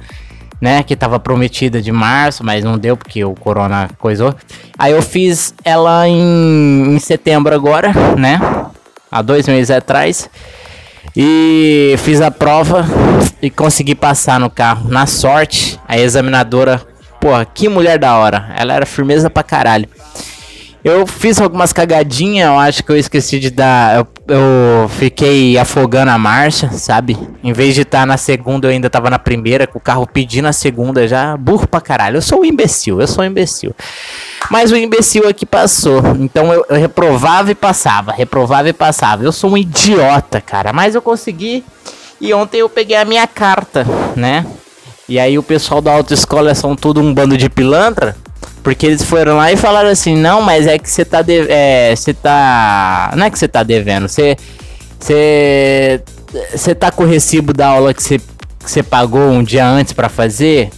né? 0.61 0.83
Que 0.83 0.97
tava 0.97 1.19
prometida 1.19 1.81
de 1.81 1.93
março, 1.93 2.45
mas 2.45 2.65
não 2.65 2.79
deu 2.79 2.97
porque 2.97 3.25
o 3.25 3.35
corona 3.35 3.91
coisou. 3.99 4.35
Aí 4.79 4.93
eu 4.93 5.03
fiz 5.03 5.55
ela 5.65 6.09
em, 6.09 6.95
em 6.95 6.99
setembro 6.99 7.55
agora, 7.55 7.93
né? 8.17 8.41
Há 9.11 9.23
dois 9.23 9.47
meses 9.47 9.71
atrás. 9.71 10.29
E 11.17 11.95
fiz 11.99 12.21
a 12.21 12.31
prova 12.31 12.85
e 13.41 13.49
consegui 13.49 13.95
passar 13.95 14.39
no 14.39 14.51
carro. 14.51 14.89
Na 14.89 15.07
sorte, 15.07 15.81
a 15.89 15.99
examinadora, 15.99 16.83
porra, 17.21 17.45
que 17.45 17.69
mulher 17.69 17.99
da 17.99 18.17
hora. 18.17 18.53
Ela 18.57 18.75
era 18.75 18.87
firmeza 18.87 19.31
pra 19.31 19.43
caralho. 19.43 19.89
Eu 20.87 21.05
fiz 21.05 21.41
algumas 21.41 21.73
cagadinhas, 21.73 22.47
eu 22.47 22.61
acho 22.61 22.85
que 22.85 22.93
eu 22.93 22.97
esqueci 22.97 23.41
de 23.41 23.51
dar. 23.51 23.97
Eu, 23.97 24.07
eu 24.29 24.89
fiquei 24.89 25.59
afogando 25.59 26.13
a 26.13 26.17
marcha, 26.17 26.71
sabe? 26.71 27.19
Em 27.43 27.53
vez 27.53 27.75
de 27.75 27.81
estar 27.81 28.03
tá 28.03 28.07
na 28.07 28.17
segunda, 28.17 28.69
eu 28.69 28.71
ainda 28.71 28.89
tava 28.89 29.11
na 29.11 29.19
primeira, 29.19 29.67
com 29.67 29.79
o 29.79 29.81
carro 29.81 30.07
pedindo 30.07 30.47
a 30.47 30.53
segunda 30.53 31.09
já. 31.09 31.37
Burro 31.37 31.67
pra 31.67 31.81
caralho. 31.81 32.19
Eu 32.19 32.23
sou 32.23 32.43
um 32.43 32.45
imbecil, 32.45 33.01
eu 33.01 33.09
sou 33.09 33.25
um 33.25 33.27
imbecil. 33.27 33.75
Mas 34.49 34.71
o 34.71 34.77
imbecil 34.77 35.29
aqui 35.29 35.45
passou. 35.45 36.01
Então 36.21 36.55
eu, 36.55 36.65
eu 36.69 36.77
reprovava 36.77 37.51
e 37.51 37.57
passava, 37.57 38.13
reprovava 38.13 38.69
e 38.69 38.73
passava. 38.73 39.25
Eu 39.25 39.33
sou 39.33 39.51
um 39.51 39.59
idiota, 39.59 40.41
cara. 40.41 40.73
Mas 40.73 40.95
eu 40.95 41.03
consegui. 41.03 41.65
E 42.21 42.33
ontem 42.33 42.59
eu 42.59 42.69
peguei 42.69 42.97
a 42.97 43.05
minha 43.05 43.27
carta, 43.27 43.85
né? 44.15 44.47
E 45.09 45.19
aí 45.19 45.37
o 45.37 45.43
pessoal 45.43 45.81
da 45.81 45.93
autoescola 45.93 46.55
são 46.55 46.77
tudo 46.77 47.01
um 47.01 47.13
bando 47.13 47.37
de 47.37 47.51
pilantra. 47.51 48.15
Porque 48.67 48.85
eles 48.85 49.05
foram 49.05 49.37
lá 49.37 49.53
e 49.53 49.57
falaram 49.57 49.89
assim, 49.91 50.17
não, 50.17 50.43
mas 50.43 50.67
é 50.67 50.77
que 50.77 50.91
você 50.91 51.05
tá 51.05 51.23
de, 51.23 51.47
é, 51.49 51.95
você 51.95 52.13
tá, 52.13 53.13
não 53.15 53.27
é 53.27 53.31
que 53.31 53.39
você 53.39 53.47
tá 53.47 53.63
devendo, 53.63 54.09
você 54.09 54.37
você 54.99 56.03
você 56.51 56.75
tá 56.75 56.91
com 56.91 57.05
o 57.05 57.07
recibo 57.07 57.53
da 57.53 57.69
aula 57.69 57.95
que 57.95 58.03
você 58.03 58.19
que 58.19 58.69
você 58.69 58.83
pagou 58.83 59.31
um 59.31 59.45
dia 59.45 59.65
antes 59.65 59.93
para 59.93 60.09
fazer? 60.09 60.71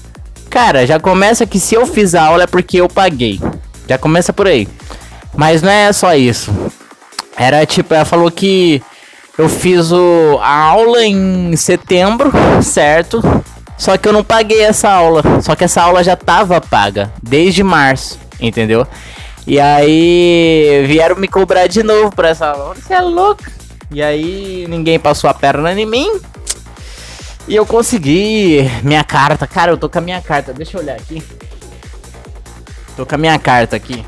Cara, 0.51 0.87
já 0.87 1.01
começa 1.01 1.47
que 1.47 1.59
se 1.59 1.77
eu 1.77 1.87
fiz 1.87 2.15
a 2.15 2.25
aula 2.25 2.43
é 2.43 2.47
porque 2.47 2.79
eu 2.79 2.91
paguei. 2.91 3.41
Já 3.89 3.97
começa 3.97 4.35
por 4.35 4.47
aí. 4.47 4.69
Mas 5.35 5.63
não 5.63 5.71
é 5.71 5.91
só 5.91 6.15
isso. 6.15 6.53
Era 7.39 7.65
tipo, 7.65 7.95
ela 7.95 8.05
falou 8.05 8.31
que 8.31 8.83
eu 9.39 9.49
fiz 9.49 9.93
o, 9.93 10.39
a 10.43 10.59
aula 10.59 11.07
em 11.07 11.57
setembro, 11.57 12.31
certo? 12.61 13.23
Só 13.79 13.97
que 13.97 14.09
eu 14.09 14.13
não 14.13 14.25
paguei 14.25 14.61
essa 14.63 14.91
aula. 14.91 15.23
Só 15.41 15.55
que 15.55 15.65
essa 15.65 15.81
aula 15.81 16.03
já 16.03 16.17
tava 16.17 16.61
paga 16.61 17.13
desde 17.23 17.63
março, 17.63 18.19
entendeu? 18.41 18.87
E 19.47 19.59
aí 19.59 20.85
vieram 20.87 21.17
me 21.17 21.29
cobrar 21.29 21.69
de 21.69 21.83
novo 21.83 22.15
por 22.15 22.25
essa 22.25 22.49
aula. 22.49 22.75
Você 22.75 22.93
é 22.93 23.01
louco? 23.01 23.45
E 23.91 24.03
aí 24.03 24.67
ninguém 24.69 24.99
passou 24.99 25.31
a 25.31 25.35
perna 25.35 25.73
em 25.73 25.87
mim. 25.87 26.21
E 27.47 27.57
eu 27.57 27.65
consegui 27.65 28.71
minha 28.83 29.03
carta. 29.03 29.47
Cara, 29.47 29.73
eu 29.73 29.79
tô 29.79 29.89
com 29.89 29.99
a 29.99 30.03
minha 30.03 30.21
carta. 30.21 30.53
Deixa 30.53 30.77
eu 30.77 30.83
olhar 30.83 30.97
aqui. 30.97 31.23
Tô 32.95 33.07
com 33.07 33.15
a 33.15 33.19
minha 33.19 33.39
carta 33.39 33.77
aqui. 33.77 34.05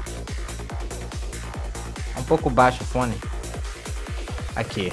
Um 2.19 2.23
pouco 2.25 2.51
baixo 2.51 2.83
o 2.83 2.87
fone. 2.87 3.15
Aqui. 4.55 4.93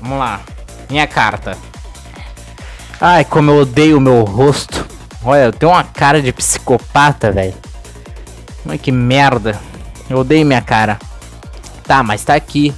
Vamos 0.00 0.18
lá. 0.18 0.40
Minha 0.88 1.06
carta. 1.06 1.54
Ai, 3.00 3.24
como 3.24 3.52
eu 3.52 3.58
odeio 3.58 3.98
o 3.98 4.00
meu 4.00 4.24
rosto. 4.24 4.84
Olha, 5.24 5.44
eu 5.44 5.52
tenho 5.52 5.70
uma 5.70 5.84
cara 5.84 6.20
de 6.20 6.32
psicopata, 6.32 7.30
velho. 7.30 7.54
Ai, 8.68 8.76
que 8.76 8.90
merda. 8.90 9.58
Eu 10.10 10.18
odeio 10.18 10.44
minha 10.44 10.60
cara. 10.60 10.98
Tá, 11.84 12.02
mas 12.02 12.24
tá 12.24 12.34
aqui. 12.34 12.74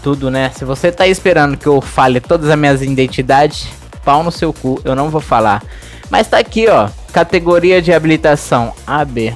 Tudo, 0.00 0.30
né? 0.30 0.50
Se 0.54 0.64
você 0.64 0.92
tá 0.92 1.08
esperando 1.08 1.56
que 1.56 1.66
eu 1.66 1.80
fale 1.80 2.20
todas 2.20 2.48
as 2.48 2.56
minhas 2.56 2.82
identidades, 2.82 3.68
pau 4.04 4.22
no 4.22 4.30
seu 4.30 4.52
cu, 4.52 4.80
eu 4.84 4.94
não 4.94 5.10
vou 5.10 5.20
falar. 5.20 5.62
Mas 6.08 6.28
tá 6.28 6.38
aqui, 6.38 6.68
ó. 6.68 6.88
Categoria 7.12 7.82
de 7.82 7.92
habilitação 7.92 8.72
AB. 8.86 9.34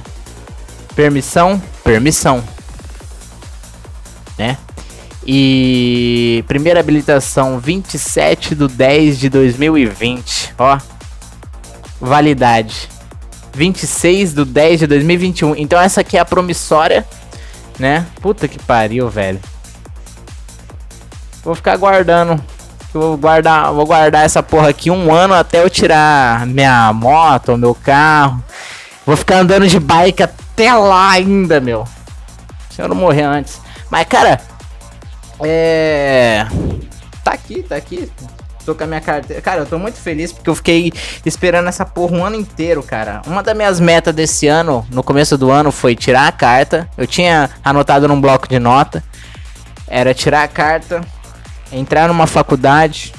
Permissão, 0.95 1.61
permissão. 1.83 2.41
E 5.25 6.43
primeira 6.47 6.79
habilitação 6.79 7.59
27 7.59 8.55
do 8.55 8.67
10 8.67 9.19
de 9.19 9.29
2020, 9.29 10.55
ó. 10.57 10.77
Validade 12.01 12.89
26 13.53 14.33
do 14.33 14.45
10 14.45 14.79
de 14.79 14.87
2021. 14.87 15.55
Então 15.55 15.79
essa 15.79 16.01
aqui 16.01 16.17
é 16.17 16.19
a 16.19 16.25
promissória, 16.25 17.05
né? 17.79 18.05
Puta 18.21 18.47
que 18.47 18.59
pariu, 18.59 19.09
velho. 19.09 19.39
Vou 21.43 21.55
ficar 21.55 21.77
guardando. 21.77 22.41
vou 22.93 23.17
guardar, 23.17 23.71
vou 23.71 23.85
guardar 23.85 24.25
essa 24.25 24.41
porra 24.41 24.69
aqui 24.69 24.89
um 24.89 25.13
ano 25.13 25.33
até 25.33 25.63
eu 25.63 25.69
tirar 25.69 26.45
minha 26.45 26.91
moto, 26.93 27.57
meu 27.57 27.75
carro. 27.75 28.43
Vou 29.05 29.15
ficar 29.15 29.37
andando 29.37 29.67
de 29.67 29.79
bike 29.79 30.23
até 30.23 30.73
lá 30.73 31.11
ainda, 31.11 31.59
meu. 31.59 31.85
Se 32.69 32.81
eu 32.81 32.87
não 32.87 32.95
morrer 32.95 33.23
antes. 33.23 33.61
Mas, 33.91 34.07
cara, 34.07 34.39
é. 35.45 36.47
Tá 37.23 37.31
aqui, 37.31 37.63
tá 37.63 37.75
aqui. 37.75 38.11
Tô 38.65 38.73
com 38.73 38.83
a 38.83 38.87
minha 38.87 39.01
carteira. 39.01 39.41
Cara, 39.41 39.61
eu 39.61 39.65
tô 39.65 39.77
muito 39.77 39.97
feliz 39.97 40.31
porque 40.31 40.49
eu 40.49 40.55
fiquei 40.55 40.93
esperando 41.25 41.67
essa 41.67 41.85
porra 41.85 42.15
um 42.15 42.25
ano 42.25 42.35
inteiro, 42.35 42.81
cara. 42.81 43.21
Uma 43.27 43.43
das 43.43 43.55
minhas 43.55 43.79
metas 43.79 44.15
desse 44.15 44.47
ano, 44.47 44.85
no 44.89 45.03
começo 45.03 45.37
do 45.37 45.51
ano, 45.51 45.71
foi 45.71 45.95
tirar 45.95 46.27
a 46.27 46.31
carta. 46.31 46.89
Eu 46.97 47.05
tinha 47.05 47.49
anotado 47.63 48.07
num 48.07 48.19
bloco 48.19 48.47
de 48.47 48.59
nota. 48.59 49.03
Era 49.87 50.13
tirar 50.13 50.43
a 50.43 50.47
carta, 50.47 51.01
entrar 51.71 52.07
numa 52.07 52.25
faculdade 52.25 53.13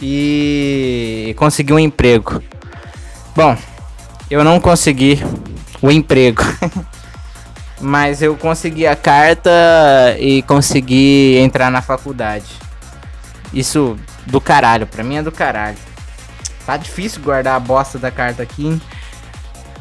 e 0.00 1.34
conseguir 1.36 1.74
um 1.74 1.78
emprego. 1.78 2.42
Bom, 3.36 3.56
eu 4.30 4.42
não 4.42 4.58
consegui 4.58 5.22
o 5.82 5.90
emprego. 5.90 6.42
Mas 7.84 8.22
eu 8.22 8.34
consegui 8.34 8.86
a 8.86 8.96
carta 8.96 9.50
e 10.18 10.40
consegui 10.42 11.36
entrar 11.36 11.70
na 11.70 11.82
faculdade. 11.82 12.46
Isso 13.52 13.98
do 14.24 14.40
caralho, 14.40 14.86
pra 14.86 15.04
mim 15.04 15.16
é 15.16 15.22
do 15.22 15.30
caralho. 15.30 15.76
Tá 16.64 16.78
difícil 16.78 17.20
guardar 17.22 17.56
a 17.56 17.60
bosta 17.60 17.98
da 17.98 18.10
carta 18.10 18.42
aqui. 18.42 18.80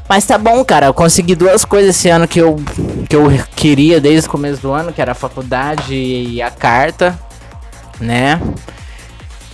Mas 0.10 0.26
tá 0.26 0.38
bom, 0.38 0.66
cara. 0.66 0.88
Eu 0.88 0.94
consegui 0.94 1.34
duas 1.34 1.64
coisas 1.64 1.96
esse 1.96 2.10
ano 2.10 2.28
que 2.28 2.40
eu, 2.40 2.58
que 3.08 3.16
eu 3.16 3.30
queria 3.56 4.02
desde 4.02 4.28
o 4.28 4.32
começo 4.32 4.62
do 4.62 4.74
ano, 4.74 4.92
que 4.92 5.02
era 5.02 5.14
a 5.14 5.16
faculdade 5.16 5.96
e 5.96 6.42
a 6.42 6.52
carta, 6.52 7.18
né? 8.02 8.38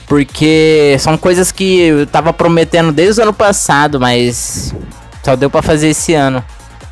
Porque 0.07 0.97
são 0.99 1.15
coisas 1.19 1.51
que 1.51 1.81
eu 1.81 2.07
tava 2.07 2.33
prometendo 2.33 2.91
desde 2.91 3.21
o 3.21 3.23
ano 3.25 3.33
passado, 3.33 3.99
mas 3.99 4.73
só 5.23 5.35
deu 5.35 5.51
para 5.51 5.61
fazer 5.61 5.89
esse 5.89 6.15
ano. 6.15 6.43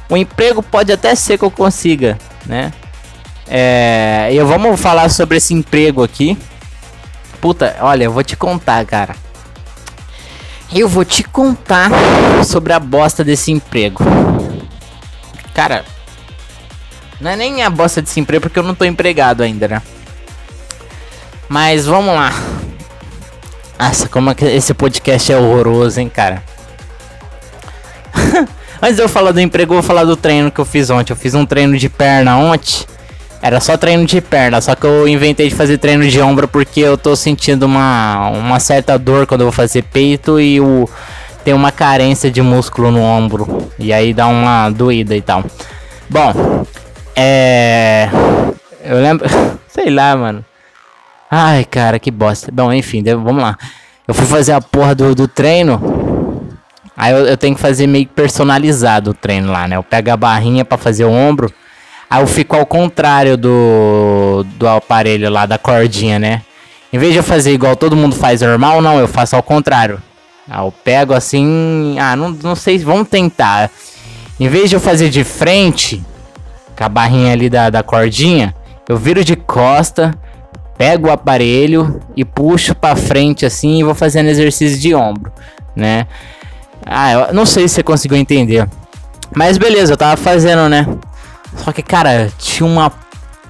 O 0.10 0.16
emprego 0.16 0.64
pode 0.64 0.92
até 0.92 1.14
ser 1.16 1.38
que 1.38 1.44
eu 1.44 1.52
consiga, 1.52 2.18
né? 2.46 2.72
É, 3.48 4.30
eu 4.32 4.46
vamos 4.48 4.80
falar 4.80 5.10
sobre 5.10 5.38
esse 5.38 5.54
emprego 5.54 6.04
aqui. 6.04 6.38
Puta, 7.40 7.78
olha, 7.82 8.06
eu 8.06 8.12
vou 8.12 8.24
te 8.24 8.36
contar, 8.36 8.86
cara. 8.86 9.16
Eu 10.74 10.88
vou 10.88 11.06
te 11.06 11.24
contar 11.24 11.90
sobre 12.44 12.74
a 12.74 12.80
bosta 12.80 13.24
desse 13.24 13.52
emprego. 13.52 14.04
Cara, 15.54 15.86
não 17.22 17.32
é 17.32 17.36
nem 17.36 17.64
a 17.64 17.70
bosta 17.70 18.02
desse 18.02 18.20
emprego 18.20 18.42
porque 18.42 18.60
eu 18.60 18.64
não 18.64 18.76
tô 18.76 18.86
empregado 18.86 19.44
ainda, 19.44 19.68
né? 19.68 19.82
Mas 21.48 21.86
vamos 21.86 22.14
lá. 22.14 22.32
Nossa, 23.80 24.10
como 24.10 24.30
é 24.30 24.36
esse 24.54 24.74
podcast 24.74 25.32
é 25.32 25.38
horroroso, 25.38 26.00
hein, 26.00 26.10
cara? 26.10 26.44
Antes 28.82 28.98
de 28.98 29.02
eu 29.02 29.10
falar 29.10 29.32
do 29.32 29.42
emprego, 29.42 29.74
eu 29.74 29.82
vou 29.82 29.84
falar 29.84 30.04
do 30.04 30.16
treino 30.16 30.52
que 30.52 30.60
eu 30.60 30.66
fiz 30.66 30.90
ontem. 30.90 31.14
Eu 31.14 31.18
fiz 31.18 31.34
um 31.34 31.46
treino 31.46 31.78
de 31.78 31.90
perna 31.90 32.38
ontem. 32.38 32.86
Era 33.42 33.60
só 33.60 33.78
treino 33.78 34.06
de 34.06 34.20
perna, 34.20 34.60
só 34.60 34.74
que 34.76 34.86
eu 34.86 35.08
inventei 35.08 35.48
de 35.48 35.56
fazer 35.56 35.78
treino 35.78 36.08
de 36.08 36.20
ombro 36.20 36.48
porque 36.48 36.80
eu 36.80 36.98
tô 36.98 37.16
sentindo 37.16 37.68
uma, 37.68 38.30
uma 38.30 38.60
certa 38.60 38.98
dor 38.98 39.28
quando 39.28 39.42
eu 39.42 39.46
vou 39.46 39.52
fazer 39.52 39.84
peito 39.84 40.40
e 40.40 40.60
o, 40.60 40.90
tem 41.44 41.54
uma 41.54 41.72
carência 41.72 42.32
de 42.32 42.42
músculo 42.42 42.92
no 42.92 43.02
ombro. 43.02 43.70
E 43.78 43.94
aí 43.94 44.14
dá 44.14 44.28
uma 44.28 44.70
doída 44.70 45.16
e 45.16 45.22
tal. 45.22 45.44
Bom, 46.10 46.66
é. 47.16 48.10
Eu 48.84 49.02
lembro. 49.02 49.28
Sei 49.68 49.90
lá, 49.90 50.16
mano. 50.16 50.44
Ai, 51.30 51.64
cara, 51.66 52.00
que 52.00 52.10
bosta. 52.10 52.52
Bom, 52.52 52.74
enfim, 52.74 53.04
vamos 53.04 53.42
lá. 53.42 53.58
Eu 54.08 54.14
fui 54.14 54.26
fazer 54.26 54.54
a 54.54 54.62
porra 54.62 54.96
do, 54.96 55.14
do 55.14 55.28
treino. 55.28 56.07
Aí 56.98 57.14
eu, 57.14 57.28
eu, 57.28 57.38
tenho 57.38 57.54
que 57.54 57.62
fazer 57.62 57.86
meio 57.86 58.08
personalizado 58.08 59.12
o 59.12 59.14
treino 59.14 59.52
lá, 59.52 59.68
né? 59.68 59.78
Eu 59.78 59.84
pego 59.84 60.10
a 60.10 60.18
barrinha 60.18 60.66
para 60.66 60.80
fazer 60.80 61.06
o 61.06 61.12
ombro. 61.12 61.54
Aí 62.10 62.22
eu 62.22 62.26
fico 62.26 62.56
ao 62.56 62.66
contrário 62.66 63.38
do, 63.38 64.44
do 64.56 64.68
aparelho 64.68 65.30
lá, 65.30 65.46
da 65.46 65.60
cordinha, 65.60 66.18
né? 66.18 66.42
Em 66.92 66.98
vez 66.98 67.12
de 67.12 67.20
eu 67.20 67.24
fazer 67.24 67.54
igual 67.54 67.76
todo 67.76 67.96
mundo 67.96 68.16
faz 68.16 68.42
normal, 68.42 68.82
não, 68.82 68.98
eu 68.98 69.08
faço 69.08 69.36
ao 69.36 69.44
contrário. 69.44 70.02
Aí 70.50 70.60
eu 70.60 70.72
pego 70.72 71.14
assim. 71.14 71.98
Ah, 72.00 72.16
não, 72.16 72.32
não 72.32 72.56
sei, 72.56 72.80
vamos 72.80 73.08
tentar. 73.10 73.70
Em 74.40 74.48
vez 74.48 74.70
de 74.70 74.76
eu 74.76 74.80
fazer 74.80 75.10
de 75.10 75.24
frente, 75.24 76.04
com 76.76 76.84
a 76.84 76.90
barrinha 76.90 77.34
ali 77.34 77.48
da, 77.48 77.70
da 77.70 77.84
cordinha, 77.84 78.56
eu 78.90 78.98
viro 78.98 79.24
de 79.24 79.36
costa, 79.36 80.16
pego 80.78 81.10
o 81.10 81.12
aparelho 81.12 82.00
e 82.16 82.26
puxo 82.26 82.74
para 82.74 82.96
frente 82.96 83.46
assim 83.46 83.80
e 83.80 83.84
vou 83.84 83.94
fazendo 83.94 84.30
exercício 84.30 84.80
de 84.80 84.96
ombro, 84.96 85.32
né? 85.76 86.08
Ah, 86.90 87.12
eu 87.12 87.34
não 87.34 87.46
sei 87.46 87.68
se 87.68 87.76
você 87.76 87.84
conseguiu 87.84 88.18
entender. 88.18 88.68
Mas 89.36 89.58
beleza, 89.58 89.94
eu 89.94 89.98
tava 89.98 90.16
fazendo, 90.16 90.70
né? 90.70 90.88
Só 91.58 91.72
que, 91.72 91.82
cara, 91.82 92.32
tinha 92.38 92.68
uma 92.68 92.92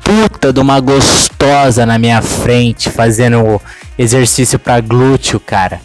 puta 0.04 0.54
de 0.54 0.60
uma 0.60 0.80
gostosa 0.80 1.86
na 1.86 2.00
minha 2.00 2.22
frente 2.22 2.90
fazendo 2.90 3.62
exercício 3.98 4.58
para 4.58 4.80
glúteo, 4.80 5.40
cara. 5.40 5.82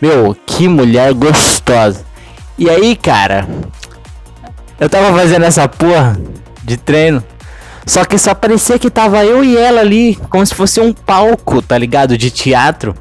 Meu, 0.00 0.34
que 0.46 0.66
mulher 0.66 1.12
gostosa. 1.12 2.04
E 2.58 2.68
aí, 2.68 2.96
cara, 2.96 3.46
eu 4.78 4.88
tava 4.88 5.16
fazendo 5.16 5.44
essa 5.44 5.68
porra 5.68 6.18
de 6.62 6.76
treino. 6.76 7.22
Só 7.86 8.04
que 8.04 8.18
só 8.18 8.34
parecia 8.34 8.78
que 8.78 8.90
tava 8.90 9.24
eu 9.24 9.44
e 9.44 9.56
ela 9.56 9.80
ali, 9.80 10.16
como 10.28 10.44
se 10.46 10.54
fosse 10.54 10.80
um 10.80 10.92
palco, 10.92 11.60
tá 11.60 11.76
ligado? 11.76 12.16
De 12.16 12.30
teatro. 12.30 12.94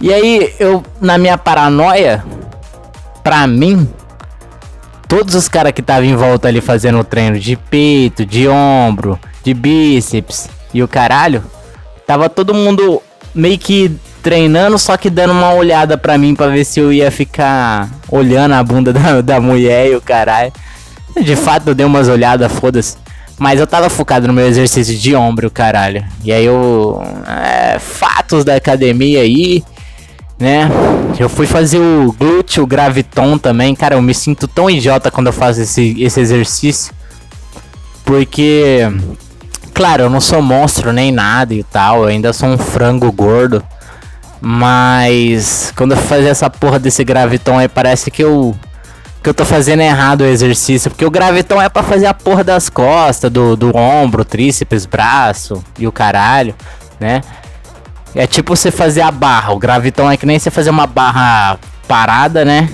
E 0.00 0.12
aí, 0.12 0.54
eu, 0.60 0.82
na 1.00 1.18
minha 1.18 1.36
paranoia, 1.36 2.24
pra 3.22 3.46
mim, 3.46 3.88
todos 5.08 5.34
os 5.34 5.48
caras 5.48 5.72
que 5.72 5.80
estavam 5.80 6.04
em 6.04 6.14
volta 6.14 6.48
ali 6.48 6.60
fazendo 6.60 6.98
o 6.98 7.04
treino 7.04 7.38
de 7.38 7.56
peito, 7.56 8.24
de 8.24 8.46
ombro, 8.48 9.18
de 9.42 9.54
bíceps 9.54 10.48
e 10.72 10.82
o 10.82 10.88
caralho, 10.88 11.42
tava 12.06 12.28
todo 12.28 12.54
mundo 12.54 13.02
meio 13.34 13.58
que 13.58 13.90
treinando, 14.22 14.78
só 14.78 14.96
que 14.96 15.08
dando 15.08 15.32
uma 15.32 15.52
olhada 15.52 15.96
pra 15.96 16.18
mim 16.18 16.34
pra 16.34 16.48
ver 16.48 16.64
se 16.64 16.80
eu 16.80 16.92
ia 16.92 17.10
ficar 17.10 17.88
olhando 18.10 18.54
a 18.54 18.62
bunda 18.62 18.92
da, 18.94 19.20
da 19.20 19.40
mulher 19.40 19.90
e 19.90 19.96
o 19.96 20.00
caralho. 20.00 20.52
De 21.20 21.34
fato, 21.34 21.68
eu 21.68 21.74
dei 21.74 21.86
umas 21.86 22.08
olhadas, 22.08 22.52
foda-se. 22.52 22.96
Mas 23.38 23.60
eu 23.60 23.66
tava 23.66 23.88
focado 23.88 24.26
no 24.26 24.32
meu 24.32 24.46
exercício 24.46 24.96
de 24.96 25.14
ombro, 25.14 25.50
caralho. 25.50 26.04
E 26.24 26.32
aí 26.32 26.44
eu. 26.44 27.00
É, 27.26 27.78
fatos 27.78 28.44
da 28.44 28.56
academia 28.56 29.20
aí, 29.20 29.62
né? 30.38 30.70
Eu 31.18 31.28
fui 31.28 31.46
fazer 31.46 31.78
o 31.78 32.12
glúteo 32.12 32.66
graviton 32.66 33.38
também. 33.38 33.74
Cara, 33.74 33.96
eu 33.96 34.02
me 34.02 34.14
sinto 34.14 34.46
tão 34.46 34.70
idiota 34.70 35.10
quando 35.10 35.26
eu 35.26 35.32
faço 35.32 35.60
esse, 35.60 36.00
esse 36.02 36.20
exercício. 36.20 36.94
Porque. 38.04 38.80
Claro, 39.74 40.04
eu 40.04 40.10
não 40.10 40.20
sou 40.20 40.40
monstro 40.40 40.92
nem 40.92 41.10
nada 41.10 41.54
e 41.54 41.62
tal. 41.62 42.02
Eu 42.02 42.08
ainda 42.08 42.32
sou 42.32 42.48
um 42.48 42.58
frango 42.58 43.10
gordo. 43.10 43.62
Mas 44.40 45.72
quando 45.76 45.92
eu 45.92 45.98
fazer 45.98 46.28
essa 46.28 46.48
porra 46.48 46.78
desse 46.78 47.02
graviton 47.02 47.58
aí, 47.58 47.68
parece 47.68 48.10
que 48.10 48.22
eu 48.22 48.54
que 49.20 49.28
eu 49.28 49.34
tô 49.34 49.44
fazendo 49.44 49.80
errado 49.80 50.20
o 50.20 50.26
exercício, 50.26 50.90
porque 50.90 51.04
o 51.04 51.10
graviton 51.10 51.60
é 51.60 51.68
para 51.68 51.82
fazer 51.82 52.06
a 52.06 52.14
porra 52.14 52.44
das 52.44 52.68
costas, 52.68 53.28
do, 53.28 53.56
do 53.56 53.76
ombro, 53.76 54.24
tríceps, 54.24 54.86
braço 54.86 55.62
e 55.76 55.88
o 55.88 55.92
caralho, 55.92 56.54
né? 57.00 57.20
É 58.14 58.26
tipo 58.26 58.56
você 58.56 58.70
fazer 58.70 59.02
a 59.02 59.10
barra, 59.10 59.52
o 59.52 59.58
graviton 59.58 60.10
é 60.10 60.16
que 60.16 60.26
nem 60.26 60.38
você 60.38 60.50
fazer 60.50 60.70
uma 60.70 60.86
barra 60.86 61.58
parada, 61.86 62.44
né? 62.44 62.68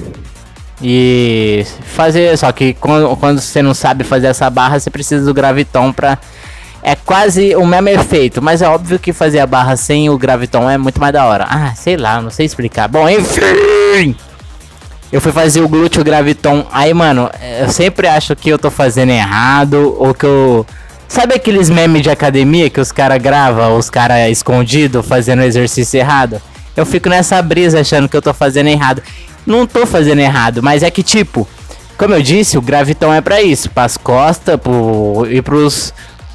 E 0.82 1.66
fazer, 1.94 2.36
só 2.36 2.50
que 2.52 2.74
quando, 2.74 3.16
quando 3.16 3.40
você 3.40 3.62
não 3.62 3.74
sabe 3.74 4.04
fazer 4.04 4.28
essa 4.28 4.48
barra, 4.50 4.78
você 4.78 4.90
precisa 4.90 5.24
do 5.24 5.34
graviton 5.34 5.92
pra 5.92 6.18
é 6.86 6.94
quase 6.94 7.56
o 7.56 7.64
mesmo 7.66 7.88
efeito, 7.88 8.42
mas 8.42 8.60
é 8.60 8.68
óbvio 8.68 8.98
que 8.98 9.10
fazer 9.10 9.40
a 9.40 9.46
barra 9.46 9.74
sem 9.74 10.10
o 10.10 10.18
graviton 10.18 10.68
é 10.68 10.76
muito 10.76 11.00
mais 11.00 11.14
da 11.14 11.24
hora. 11.24 11.46
Ah, 11.48 11.72
sei 11.74 11.96
lá, 11.96 12.20
não 12.20 12.28
sei 12.28 12.44
explicar. 12.44 12.88
Bom, 12.88 13.08
enfim. 13.08 14.14
Eu 15.10 15.18
fui 15.20 15.32
fazer 15.32 15.62
o 15.62 15.68
glúteo 15.68 16.04
graviton. 16.04 16.66
Aí, 16.70 16.92
mano, 16.92 17.30
eu 17.58 17.70
sempre 17.70 18.06
acho 18.06 18.36
que 18.36 18.50
eu 18.50 18.58
tô 18.58 18.70
fazendo 18.70 19.10
errado 19.10 19.96
ou 19.98 20.12
que 20.12 20.26
eu 20.26 20.66
Sabe 21.08 21.34
aqueles 21.34 21.70
memes 21.70 22.02
de 22.02 22.10
academia 22.10 22.70
que 22.70 22.80
os 22.80 22.90
caras 22.90 23.18
gravam, 23.22 23.76
os 23.76 23.88
caras 23.88 24.30
escondidos 24.30 25.06
fazendo 25.06 25.42
exercício 25.42 25.98
errado? 25.98 26.40
Eu 26.76 26.84
fico 26.84 27.08
nessa 27.08 27.40
brisa 27.40 27.80
achando 27.80 28.08
que 28.08 28.16
eu 28.16 28.22
tô 28.22 28.34
fazendo 28.34 28.68
errado. 28.68 29.02
Não 29.46 29.66
tô 29.66 29.86
fazendo 29.86 30.20
errado, 30.20 30.62
mas 30.62 30.82
é 30.82 30.90
que 30.90 31.02
tipo, 31.02 31.46
como 31.96 32.14
eu 32.14 32.22
disse, 32.22 32.58
o 32.58 32.62
gravitão 32.62 33.12
é 33.12 33.20
para 33.20 33.42
isso, 33.42 33.70
pras 33.70 33.96
costas 33.96 34.58
pro, 34.58 35.26
e 35.30 35.40
pros 35.42 35.92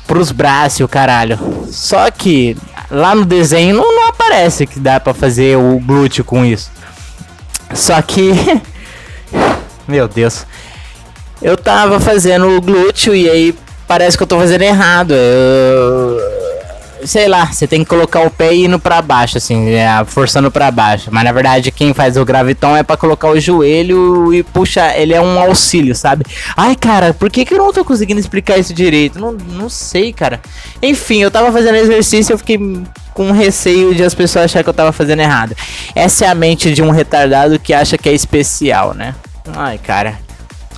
pros 0.10 0.32
braços, 0.32 0.88
caralho. 0.90 1.38
Só 1.70 2.10
que 2.10 2.58
lá 2.90 3.14
no 3.14 3.26
desenho 3.26 3.76
não, 3.76 3.96
não 3.96 4.08
aparece 4.08 4.66
que 4.66 4.80
dá 4.80 5.00
para 5.00 5.14
fazer 5.14 5.56
o 5.56 5.80
glúteo 5.80 6.24
com 6.24 6.44
isso. 6.44 6.72
Só 7.76 8.02
que. 8.02 8.32
Meu 9.88 10.08
Deus. 10.08 10.48
Eu 11.40 11.56
tava 11.56 12.00
fazendo 12.00 12.50
o 12.50 12.60
glúteo 12.60 13.16
e 13.16 13.30
aí 13.30 13.56
parece 13.90 14.16
que 14.16 14.22
eu 14.22 14.28
tô 14.28 14.38
fazendo 14.38 14.62
errado. 14.62 15.16
Eu 15.16 16.40
sei 17.06 17.28
lá, 17.28 17.46
você 17.46 17.66
tem 17.66 17.84
que 17.84 17.90
colocar 17.90 18.22
o 18.22 18.30
pé 18.30 18.54
indo 18.54 18.78
para 18.78 19.02
baixo, 19.02 19.38
assim, 19.38 19.70
é, 19.72 19.88
forçando 20.06 20.52
para 20.52 20.70
baixo. 20.70 21.10
Mas 21.12 21.24
na 21.24 21.32
verdade, 21.32 21.72
quem 21.72 21.92
faz 21.94 22.18
o 22.18 22.26
graviton 22.26 22.76
é 22.78 22.84
para 22.84 22.98
colocar 22.98 23.30
o 23.30 23.40
joelho 23.40 24.32
e 24.32 24.44
puxa, 24.44 24.96
ele 24.96 25.14
é 25.14 25.20
um 25.22 25.40
auxílio, 25.40 25.96
sabe? 25.96 26.24
Ai, 26.56 26.76
cara, 26.76 27.14
por 27.14 27.32
que, 27.32 27.46
que 27.46 27.54
eu 27.54 27.58
não 27.58 27.74
tô 27.74 27.84
conseguindo 27.84 28.20
explicar 28.20 28.60
isso 28.60 28.74
direito? 28.74 29.20
Não, 29.20 29.32
não 29.32 29.70
sei, 29.70 30.14
cara. 30.14 30.40
Enfim, 30.84 31.22
eu 31.22 31.32
tava 31.32 31.52
fazendo 31.52 31.76
exercício 31.76 32.32
e 32.32 32.34
eu 32.34 32.38
fiquei 32.38 32.60
com 33.14 33.32
receio 33.32 33.96
de 33.96 34.04
as 34.04 34.14
pessoas 34.14 34.46
acharem 34.46 34.64
que 34.64 34.70
eu 34.70 34.74
tava 34.74 34.92
fazendo 34.92 35.22
errado. 35.22 35.56
Essa 35.96 36.26
é 36.26 36.28
a 36.28 36.36
mente 36.36 36.74
de 36.74 36.84
um 36.84 36.92
retardado 36.92 37.58
que 37.58 37.74
acha 37.74 37.98
que 37.98 38.08
é 38.08 38.14
especial, 38.14 38.94
né? 38.94 39.16
Ai, 39.56 39.78
cara. 39.78 40.20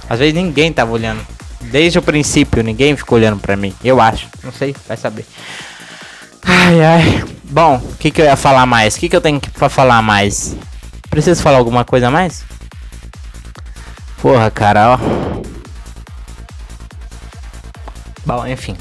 Às 0.09 0.19
vezes 0.19 0.33
ninguém 0.33 0.71
tava 0.71 0.91
olhando. 0.91 1.21
Desde 1.63 1.99
o 1.99 2.01
princípio, 2.01 2.63
ninguém 2.63 2.95
ficou 2.95 3.17
olhando 3.17 3.39
pra 3.39 3.55
mim. 3.55 3.73
Eu 3.83 4.01
acho. 4.01 4.27
Não 4.43 4.51
sei, 4.51 4.75
vai 4.87 4.97
saber. 4.97 5.25
Ai, 6.43 6.83
ai. 6.83 7.23
Bom, 7.43 7.75
o 7.75 7.95
que, 7.97 8.11
que 8.11 8.21
eu 8.21 8.25
ia 8.25 8.35
falar 8.35 8.65
mais? 8.65 8.95
O 8.95 8.99
que, 8.99 9.09
que 9.09 9.15
eu 9.15 9.21
tenho 9.21 9.39
pra 9.39 9.69
falar 9.69 10.01
mais? 10.01 10.55
Preciso 11.09 11.41
falar 11.41 11.57
alguma 11.57 11.83
coisa 11.85 12.09
mais? 12.09 12.43
Porra, 14.21 14.49
cara, 14.49 14.93
ó. 14.93 15.41
Bom, 18.25 18.45
enfim. 18.47 18.77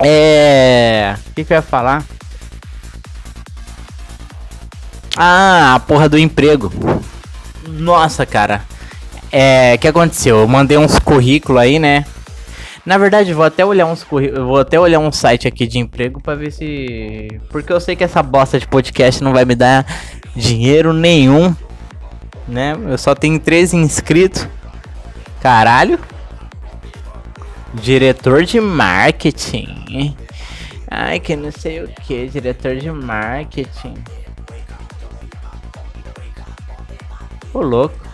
É. 0.00 1.16
O 1.26 1.34
que, 1.34 1.44
que 1.44 1.52
eu 1.52 1.56
ia 1.56 1.62
falar? 1.62 2.04
Ah, 5.16 5.74
a 5.74 5.80
porra 5.80 6.08
do 6.08 6.18
emprego. 6.18 6.70
Nossa, 7.66 8.24
cara. 8.24 8.62
É. 9.30 9.76
Que 9.78 9.88
aconteceu? 9.88 10.40
Eu 10.40 10.48
mandei 10.48 10.76
uns 10.76 10.98
currículos 10.98 11.60
aí, 11.60 11.78
né? 11.78 12.04
Na 12.86 12.98
verdade, 12.98 13.34
vou 13.34 13.44
até 13.44 13.64
olhar 13.64 13.84
uns 13.86 14.04
vou 14.04 14.58
até 14.58 14.78
olhar 14.78 15.00
um 15.00 15.10
site 15.10 15.48
aqui 15.48 15.66
de 15.66 15.80
emprego 15.80 16.22
para 16.22 16.36
ver 16.36 16.52
se 16.52 17.26
porque 17.50 17.72
eu 17.72 17.80
sei 17.80 17.96
que 17.96 18.04
essa 18.04 18.22
bosta 18.22 18.60
de 18.60 18.68
podcast 18.68 19.24
não 19.24 19.32
vai 19.32 19.44
me 19.44 19.56
dar 19.56 19.84
dinheiro 20.36 20.92
nenhum, 20.92 21.52
né? 22.46 22.76
Eu 22.86 22.96
só 22.96 23.12
tenho 23.12 23.40
13 23.40 23.76
inscritos. 23.76 24.46
Caralho. 25.40 25.98
Diretor 27.74 28.44
de 28.44 28.60
marketing. 28.60 30.14
Ai, 30.88 31.18
que 31.18 31.34
não 31.34 31.50
sei 31.50 31.82
o 31.82 31.88
que, 31.88 32.28
diretor 32.28 32.76
de 32.76 32.90
marketing. 32.90 33.94
Ô 37.52 37.60
louco. 37.60 38.05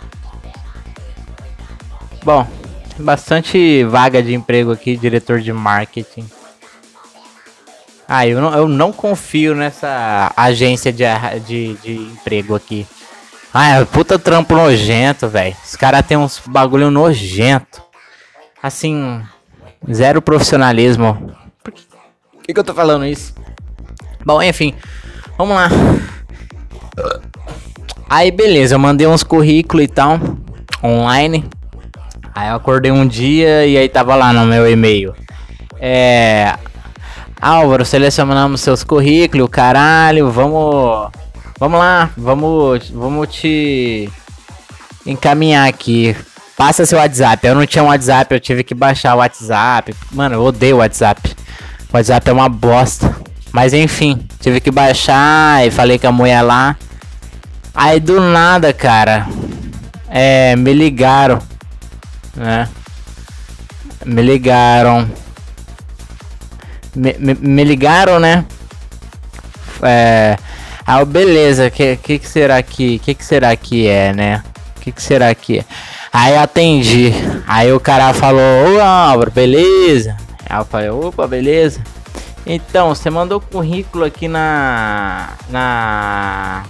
Bom, 2.23 2.47
bastante 2.99 3.83
vaga 3.83 4.23
de 4.23 4.33
emprego 4.33 4.71
aqui, 4.71 4.95
diretor 4.95 5.41
de 5.41 5.51
marketing. 5.51 6.25
Ah, 8.07 8.25
eu 8.25 8.39
não, 8.39 8.53
eu 8.53 8.67
não 8.67 8.93
confio 8.93 9.53
nessa 9.53 10.31
agência 10.37 10.91
de, 10.91 11.03
de, 11.45 11.73
de 11.75 11.95
emprego 11.95 12.55
aqui. 12.55 12.87
Ah, 13.53 13.79
é 13.79 13.85
puta 13.85 14.17
trampo 14.17 14.55
nojento, 14.55 15.27
velho. 15.27 15.55
Os 15.65 15.75
caras 15.75 16.05
têm 16.05 16.15
uns 16.15 16.41
bagulho 16.45 16.89
nojento. 16.89 17.83
Assim, 18.61 19.21
zero 19.91 20.21
profissionalismo. 20.21 21.35
Por 21.61 21.73
que, 21.73 21.83
que, 22.43 22.53
que 22.53 22.59
eu 22.59 22.63
tô 22.63 22.73
falando 22.73 23.05
isso? 23.05 23.33
Bom, 24.25 24.41
enfim, 24.41 24.73
vamos 25.37 25.55
lá. 25.55 25.69
Aí, 28.09 28.31
beleza, 28.31 28.75
eu 28.75 28.79
mandei 28.79 29.07
uns 29.07 29.23
currículos 29.23 29.83
e 29.83 29.87
tal, 29.89 30.19
online. 30.81 31.49
Aí 32.35 32.49
eu 32.49 32.55
acordei 32.55 32.91
um 32.91 33.05
dia 33.05 33.65
e 33.65 33.77
aí 33.77 33.87
tava 33.87 34.15
lá 34.15 34.33
no 34.33 34.45
meu 34.45 34.69
e-mail. 34.69 35.13
É. 35.79 36.55
Álvaro, 37.39 37.85
selecionamos 37.85 38.61
seus 38.61 38.83
currículos, 38.83 39.49
caralho, 39.49 40.31
vamos. 40.31 41.11
Vamos 41.59 41.79
lá, 41.79 42.09
vamos, 42.17 42.89
vamos 42.89 43.27
te 43.33 44.09
encaminhar 45.05 45.67
aqui. 45.67 46.15
Passa 46.57 46.85
seu 46.85 46.97
WhatsApp. 46.97 47.45
Eu 47.45 47.55
não 47.55 47.65
tinha 47.65 47.83
um 47.83 47.87
WhatsApp, 47.87 48.33
eu 48.33 48.39
tive 48.39 48.63
que 48.63 48.73
baixar 48.73 49.15
o 49.15 49.19
WhatsApp. 49.19 49.93
Mano, 50.11 50.35
eu 50.35 50.41
odeio 50.41 50.77
o 50.77 50.79
WhatsApp. 50.79 51.35
O 51.91 51.97
WhatsApp 51.97 52.29
é 52.29 52.33
uma 52.33 52.49
bosta. 52.49 53.15
Mas 53.51 53.73
enfim, 53.73 54.25
tive 54.39 54.59
que 54.59 54.71
baixar 54.71 55.65
e 55.65 55.69
falei 55.69 55.99
com 55.99 56.07
a 56.07 56.11
mulher 56.11 56.41
lá. 56.41 56.75
Aí 57.73 57.99
do 57.99 58.19
nada, 58.19 58.73
cara, 58.73 59.27
é, 60.09 60.55
me 60.55 60.73
ligaram 60.73 61.39
né? 62.35 62.67
Me 64.05 64.21
ligaram. 64.21 65.09
Me, 66.95 67.15
me, 67.17 67.33
me 67.35 67.63
ligaram, 67.63 68.19
né? 68.19 68.45
É. 69.81 70.37
Ah, 70.85 71.03
beleza, 71.05 71.69
que, 71.69 71.95
que 71.95 72.19
que 72.19 72.27
será 72.27 72.61
que, 72.61 72.99
que 72.99 73.13
que 73.15 73.25
será 73.25 73.55
que 73.55 73.87
é, 73.87 74.13
né? 74.13 74.43
Que 74.81 74.91
que 74.91 75.01
será 75.01 75.33
que 75.33 75.59
é? 75.59 75.65
Aí 76.11 76.35
atendi. 76.35 77.13
Aí 77.47 77.71
o 77.71 77.79
cara 77.79 78.13
falou: 78.13 78.41
"Ô, 78.75 78.81
Álvaro, 78.81 79.31
beleza?" 79.31 80.17
Aí 80.49 80.57
eu 80.57 80.65
falei: 80.65 80.89
"Opa, 80.89 81.25
beleza?" 81.25 81.81
Então, 82.45 82.89
você 82.93 83.09
mandou 83.09 83.39
currículo 83.39 84.03
aqui 84.03 84.27
na 84.27 85.29
na 85.49 86.63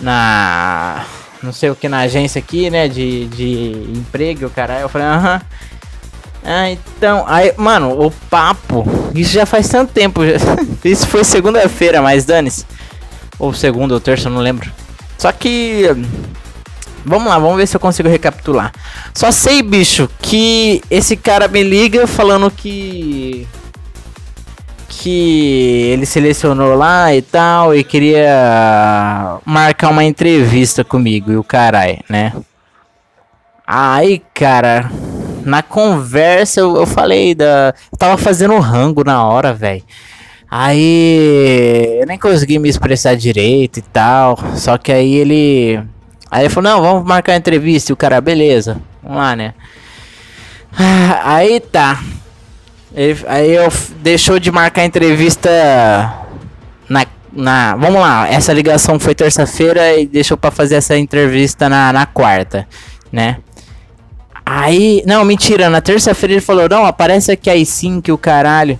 na 0.00 1.04
não 1.42 1.52
sei 1.52 1.70
o 1.70 1.76
que 1.76 1.88
na 1.88 2.00
agência 2.00 2.38
aqui, 2.38 2.70
né? 2.70 2.88
De, 2.88 3.26
de 3.26 3.72
emprego, 3.96 4.48
caralho. 4.50 4.82
Eu 4.82 4.88
falei, 4.88 5.06
aham. 5.08 5.40
Ah, 6.44 6.70
então, 6.70 7.24
aí, 7.28 7.52
mano, 7.56 8.04
o 8.04 8.10
papo, 8.28 8.84
isso 9.14 9.32
já 9.32 9.46
faz 9.46 9.68
tanto 9.68 9.92
tempo, 9.92 10.22
isso 10.84 11.06
foi 11.06 11.22
segunda-feira, 11.22 12.02
mas 12.02 12.24
dane-se. 12.24 12.66
Ou 13.38 13.54
segunda 13.54 13.94
ou 13.94 14.00
terça, 14.00 14.28
não 14.28 14.40
lembro. 14.40 14.70
Só 15.18 15.30
que 15.30 15.88
Vamos 17.04 17.28
lá, 17.28 17.38
vamos 17.38 17.56
ver 17.56 17.66
se 17.66 17.76
eu 17.76 17.80
consigo 17.80 18.08
recapitular. 18.08 18.72
Só 19.14 19.32
sei, 19.32 19.60
bicho, 19.62 20.08
que 20.20 20.80
esse 20.90 21.16
cara 21.16 21.48
me 21.48 21.62
liga 21.62 22.06
falando 22.06 22.50
que 22.50 23.46
que 25.02 25.90
ele 25.90 26.06
selecionou 26.06 26.76
lá 26.76 27.12
e 27.12 27.20
tal 27.20 27.74
e 27.74 27.82
queria 27.82 29.40
marcar 29.44 29.90
uma 29.90 30.04
entrevista 30.04 30.84
comigo 30.84 31.32
e 31.32 31.36
o 31.36 31.42
caralho, 31.42 31.98
né? 32.08 32.32
Aí, 33.66 34.22
cara, 34.32 34.88
na 35.44 35.60
conversa 35.60 36.60
eu, 36.60 36.76
eu 36.76 36.86
falei 36.86 37.34
da. 37.34 37.74
Eu 37.90 37.98
tava 37.98 38.16
fazendo 38.16 38.56
rango 38.60 39.02
na 39.02 39.26
hora, 39.26 39.52
velho. 39.52 39.82
Aí 40.48 41.98
eu 42.00 42.06
nem 42.06 42.16
consegui 42.18 42.60
me 42.60 42.68
expressar 42.68 43.16
direito 43.16 43.78
e 43.78 43.82
tal. 43.82 44.38
Só 44.54 44.78
que 44.78 44.92
aí 44.92 45.14
ele. 45.14 45.82
Aí 46.30 46.42
ele 46.42 46.48
falou, 46.48 46.70
não, 46.70 46.80
vamos 46.80 47.04
marcar 47.04 47.32
a 47.32 47.36
entrevista. 47.36 47.90
E 47.90 47.94
o 47.94 47.96
cara, 47.96 48.20
beleza, 48.20 48.80
vamos 49.02 49.18
lá, 49.18 49.34
né? 49.34 49.54
Aí 51.24 51.58
tá. 51.58 52.00
Ele, 52.94 53.18
aí 53.26 53.54
eu 53.54 53.72
deixou 54.02 54.38
de 54.38 54.50
marcar 54.50 54.84
entrevista 54.84 55.48
na, 56.88 57.06
na. 57.32 57.74
Vamos 57.76 58.00
lá, 58.00 58.28
essa 58.28 58.52
ligação 58.52 59.00
foi 59.00 59.14
terça-feira 59.14 59.98
e 59.98 60.06
deixou 60.06 60.36
para 60.36 60.50
fazer 60.50 60.76
essa 60.76 60.96
entrevista 60.96 61.68
na, 61.68 61.92
na 61.92 62.06
quarta, 62.06 62.66
né? 63.10 63.38
Aí, 64.44 65.02
não, 65.06 65.24
mentira, 65.24 65.70
na 65.70 65.80
terça-feira 65.80 66.34
ele 66.34 66.40
falou: 66.40 66.68
Não, 66.68 66.84
aparece 66.84 67.32
aqui 67.32 67.48
aí 67.48 67.64
sim 67.64 68.00
que 68.00 68.12
o 68.12 68.18
caralho. 68.18 68.78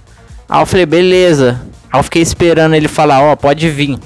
Aí 0.49 0.61
eu 0.61 0.67
falei: 0.67 0.85
Beleza. 0.85 1.61
Aí 1.91 1.99
eu 1.99 2.05
fiquei 2.05 2.21
esperando 2.21 2.75
ele 2.75 2.89
falar: 2.89 3.23
Ó, 3.23 3.33
oh, 3.33 3.37
pode 3.37 3.71
vir. 3.71 3.99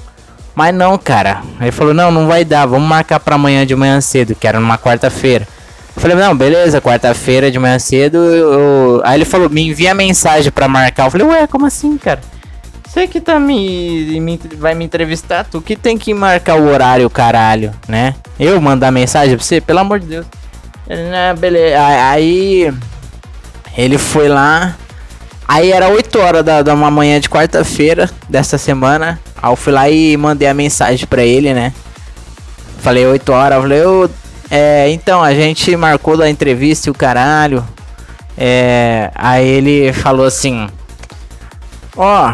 Mas 0.55 0.73
não, 0.73 0.97
cara. 0.97 1.41
Ele 1.59 1.71
falou: 1.71 1.93
Não, 1.93 2.11
não 2.11 2.27
vai 2.27 2.45
dar, 2.45 2.65
vamos 2.65 2.87
marcar 2.87 3.19
pra 3.19 3.35
amanhã 3.35 3.65
de 3.65 3.75
manhã 3.75 3.99
cedo, 3.99 4.33
que 4.35 4.47
era 4.47 4.59
numa 4.59 4.77
quarta-feira. 4.77 5.47
Eu 5.97 6.01
falei, 6.01 6.15
não, 6.15 6.37
beleza, 6.37 6.79
quarta-feira 6.79 7.49
de 7.49 7.57
manhã 7.57 7.79
cedo. 7.79 8.17
Eu... 8.17 9.01
Aí 9.03 9.17
ele 9.17 9.25
falou, 9.25 9.49
me 9.49 9.67
envia 9.67 9.95
mensagem 9.95 10.51
pra 10.51 10.67
marcar. 10.67 11.07
Eu 11.07 11.11
falei, 11.11 11.25
ué, 11.25 11.47
como 11.47 11.65
assim, 11.65 11.97
cara? 11.97 12.21
Você 12.87 13.07
que 13.07 13.19
tá 13.19 13.39
me, 13.39 14.19
me, 14.21 14.39
vai 14.59 14.75
me 14.75 14.85
entrevistar, 14.85 15.43
tu 15.43 15.59
que 15.59 15.75
tem 15.75 15.97
que 15.97 16.13
marcar 16.13 16.55
o 16.55 16.67
horário, 16.67 17.09
caralho, 17.09 17.73
né? 17.87 18.13
Eu 18.39 18.61
mandar 18.61 18.91
mensagem 18.91 19.35
pra 19.35 19.43
você, 19.43 19.59
pelo 19.59 19.79
amor 19.79 19.99
de 19.99 20.05
Deus. 20.05 20.25
Né, 20.87 21.33
beleza. 21.33 21.77
Aí 22.11 22.71
ele 23.75 23.97
foi 23.97 24.27
lá. 24.29 24.75
Aí 25.47 25.71
era 25.71 25.89
8 25.89 26.19
horas 26.19 26.45
da, 26.45 26.61
da 26.61 26.75
uma 26.75 26.91
manhã 26.91 27.19
de 27.19 27.27
quarta-feira 27.27 28.07
dessa 28.29 28.59
semana. 28.59 29.19
Aí 29.41 29.51
eu 29.51 29.55
fui 29.55 29.73
lá 29.73 29.89
e 29.89 30.15
mandei 30.15 30.47
a 30.47 30.53
mensagem 30.53 31.07
pra 31.07 31.23
ele, 31.23 31.55
né? 31.55 31.73
Falei 32.81 33.03
8 33.03 33.29
horas, 33.31 33.55
eu 33.55 33.61
falei, 33.63 33.79
eu 33.83 34.09
é, 34.49 34.89
então, 34.89 35.21
a 35.21 35.33
gente 35.33 35.75
marcou 35.75 36.15
da 36.15 36.29
entrevista 36.29 36.87
e 36.87 36.91
o 36.91 36.93
caralho. 36.93 37.67
É, 38.37 39.11
aí 39.15 39.45
ele 39.45 39.91
falou 39.91 40.25
assim: 40.25 40.69
Ó, 41.95 42.31
oh, 42.31 42.33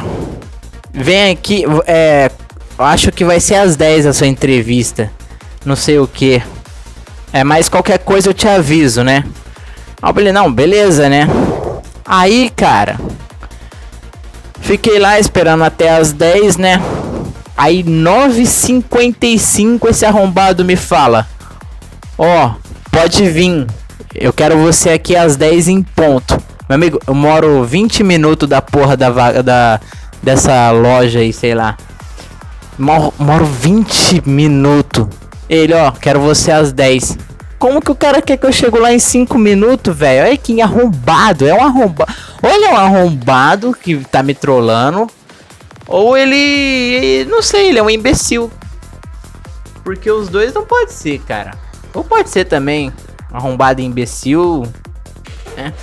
vem 0.93 1.31
aqui. 1.31 1.63
É, 1.87 2.29
acho 2.77 3.11
que 3.11 3.25
vai 3.25 3.39
ser 3.39 3.55
às 3.55 3.75
10 3.75 4.05
a 4.05 4.13
sua 4.13 4.27
entrevista. 4.27 5.11
Não 5.65 5.75
sei 5.75 5.97
o 5.97 6.07
que. 6.07 6.43
É, 7.31 7.43
mas 7.43 7.69
qualquer 7.69 7.97
coisa 7.99 8.29
eu 8.29 8.33
te 8.33 8.47
aviso, 8.47 9.03
né? 9.03 9.23
Aí 10.01 10.09
eu 10.09 10.13
falei: 10.13 10.31
Não, 10.31 10.53
beleza, 10.53 11.09
né? 11.09 11.27
Aí, 12.05 12.51
cara. 12.55 12.99
Fiquei 14.61 14.99
lá 14.99 15.19
esperando 15.19 15.63
até 15.63 15.89
as 15.89 16.13
10, 16.13 16.57
né? 16.57 16.79
Aí 17.57 17.83
9h55 17.83 19.89
esse 19.89 20.05
arrombado 20.05 20.63
me 20.63 20.75
fala. 20.75 21.27
Ó, 22.25 22.45
oh, 22.45 22.89
pode 22.89 23.29
vir. 23.29 23.67
Eu 24.15 24.31
quero 24.31 24.57
você 24.57 24.91
aqui 24.91 25.13
às 25.13 25.35
10 25.35 25.67
em 25.67 25.83
ponto. 25.83 26.41
Meu 26.69 26.75
amigo, 26.77 26.97
eu 27.05 27.13
moro 27.13 27.65
20 27.65 28.01
minutos 28.01 28.47
da 28.47 28.61
porra 28.61 28.95
da 28.95 29.09
vaga 29.09 29.43
da 29.43 29.77
dessa 30.21 30.71
loja 30.71 31.19
aí, 31.19 31.33
sei 31.33 31.53
lá. 31.53 31.75
Moro, 32.79 33.13
moro 33.19 33.43
20 33.43 34.23
minutos. 34.25 35.05
Ele, 35.49 35.73
ó, 35.73 35.91
quero 35.91 36.21
você 36.21 36.49
às 36.49 36.71
10. 36.71 37.17
Como 37.59 37.81
que 37.81 37.91
o 37.91 37.95
cara 37.95 38.21
quer 38.21 38.37
que 38.37 38.45
eu 38.45 38.53
chego 38.53 38.79
lá 38.79 38.93
em 38.93 38.99
5 38.99 39.37
minutos, 39.37 39.93
velho? 39.93 40.25
Olha 40.25 40.37
que 40.37 40.61
arrombado. 40.61 41.45
É 41.45 41.53
um 41.53 41.61
arrombado. 41.61 42.13
Olha, 42.41 42.67
é 42.67 42.71
um 42.71 42.77
arrombado 42.77 43.73
que 43.73 43.97
tá 44.05 44.23
me 44.23 44.33
trollando. 44.33 45.09
Ou 45.85 46.15
ele. 46.15 47.25
Não 47.29 47.41
sei, 47.41 47.67
ele 47.67 47.79
é 47.79 47.83
um 47.83 47.89
imbecil. 47.89 48.49
Porque 49.83 50.09
os 50.09 50.29
dois 50.29 50.53
não 50.53 50.65
pode 50.65 50.93
ser, 50.93 51.19
cara. 51.19 51.62
Ou 51.93 52.03
pode 52.03 52.29
ser 52.29 52.45
também 52.45 52.91
arrombado 53.31 53.81
imbecil, 53.81 54.63
né? 55.55 55.73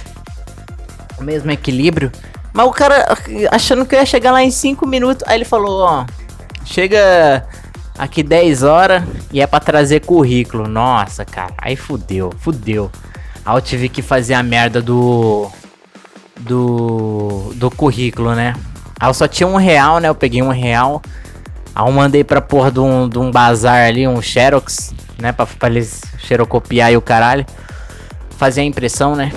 O 1.18 1.22
mesmo 1.22 1.50
equilíbrio. 1.50 2.10
Mas 2.52 2.66
o 2.66 2.70
cara 2.70 3.16
achando 3.50 3.86
que 3.86 3.94
eu 3.94 4.00
ia 4.00 4.06
chegar 4.06 4.32
lá 4.32 4.42
em 4.42 4.50
5 4.50 4.86
minutos. 4.86 5.26
Aí 5.26 5.36
ele 5.36 5.44
falou, 5.44 5.82
ó. 5.82 6.06
Chega 6.64 7.44
aqui 7.96 8.22
10 8.22 8.62
horas 8.62 9.02
e 9.32 9.40
é 9.40 9.46
pra 9.46 9.60
trazer 9.60 10.00
currículo. 10.00 10.66
Nossa, 10.66 11.24
cara. 11.24 11.54
Aí 11.58 11.76
fudeu, 11.76 12.32
fudeu. 12.38 12.90
Aí 13.44 13.56
eu 13.56 13.60
tive 13.60 13.88
que 13.88 14.02
fazer 14.02 14.34
a 14.34 14.42
merda 14.42 14.80
do. 14.82 15.50
Do. 16.40 17.52
Do 17.54 17.70
currículo, 17.70 18.34
né? 18.34 18.54
Aí 18.98 19.08
eu 19.08 19.14
só 19.14 19.28
tinha 19.28 19.46
um 19.46 19.56
real, 19.56 19.98
né? 19.98 20.08
Eu 20.08 20.14
peguei 20.14 20.42
um 20.42 20.50
real. 20.50 21.00
Aí 21.74 21.86
eu 21.86 21.92
mandei 21.92 22.24
pra 22.24 22.40
porra 22.40 22.70
de 22.70 22.80
um, 22.80 23.08
de 23.08 23.18
um 23.18 23.30
bazar 23.30 23.86
ali, 23.86 24.06
um 24.06 24.20
Xerox 24.20 24.92
né? 25.20 25.32
Pra, 25.32 25.46
pra 25.46 25.68
eles 25.68 26.02
xerocopiar 26.18 26.92
e 26.92 26.96
o 26.96 27.02
caralho. 27.02 27.44
Fazer 28.36 28.62
a 28.62 28.64
impressão, 28.64 29.14
né? 29.14 29.32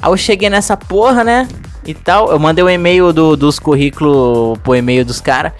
Aí 0.00 0.10
eu 0.10 0.16
cheguei 0.16 0.50
nessa 0.50 0.76
porra, 0.76 1.24
né? 1.24 1.48
E 1.84 1.94
tal. 1.94 2.30
Eu 2.30 2.38
mandei 2.38 2.62
o 2.62 2.66
um 2.66 2.70
e-mail 2.70 3.12
do, 3.12 3.36
dos 3.36 3.58
currículos 3.58 4.58
pro 4.58 4.76
e-mail 4.76 5.04
dos 5.04 5.20
caras. 5.20 5.52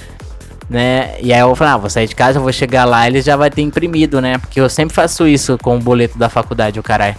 Né? 0.69 1.17
E 1.21 1.33
aí 1.33 1.41
eu 1.41 1.55
falei, 1.57 1.75
ah, 1.75 1.77
vou 1.77 1.91
sair 1.91 2.07
de 2.07 2.15
casa, 2.15 2.39
vou 2.39 2.53
chegar 2.53 2.85
lá, 2.85 3.05
eles 3.05 3.25
já 3.25 3.37
vai 3.37 3.51
ter 3.51 3.61
imprimido, 3.61 4.21
né? 4.21 4.39
Porque 4.39 4.61
eu 4.61 4.71
sempre 4.71 4.95
faço 4.95 5.27
isso 5.27 5.59
com 5.59 5.77
o 5.77 5.81
boleto 5.81 6.17
da 6.17 6.29
faculdade, 6.29 6.79
o 6.79 6.83
caralho. 6.83 7.17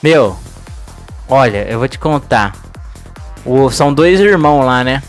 Meu, 0.00 0.36
olha, 1.28 1.66
eu 1.68 1.80
vou 1.80 1.88
te 1.88 1.98
contar. 1.98 2.54
O, 3.44 3.70
são 3.70 3.92
dois 3.92 4.20
irmãos 4.20 4.64
lá, 4.64 4.84
né? 4.84 5.02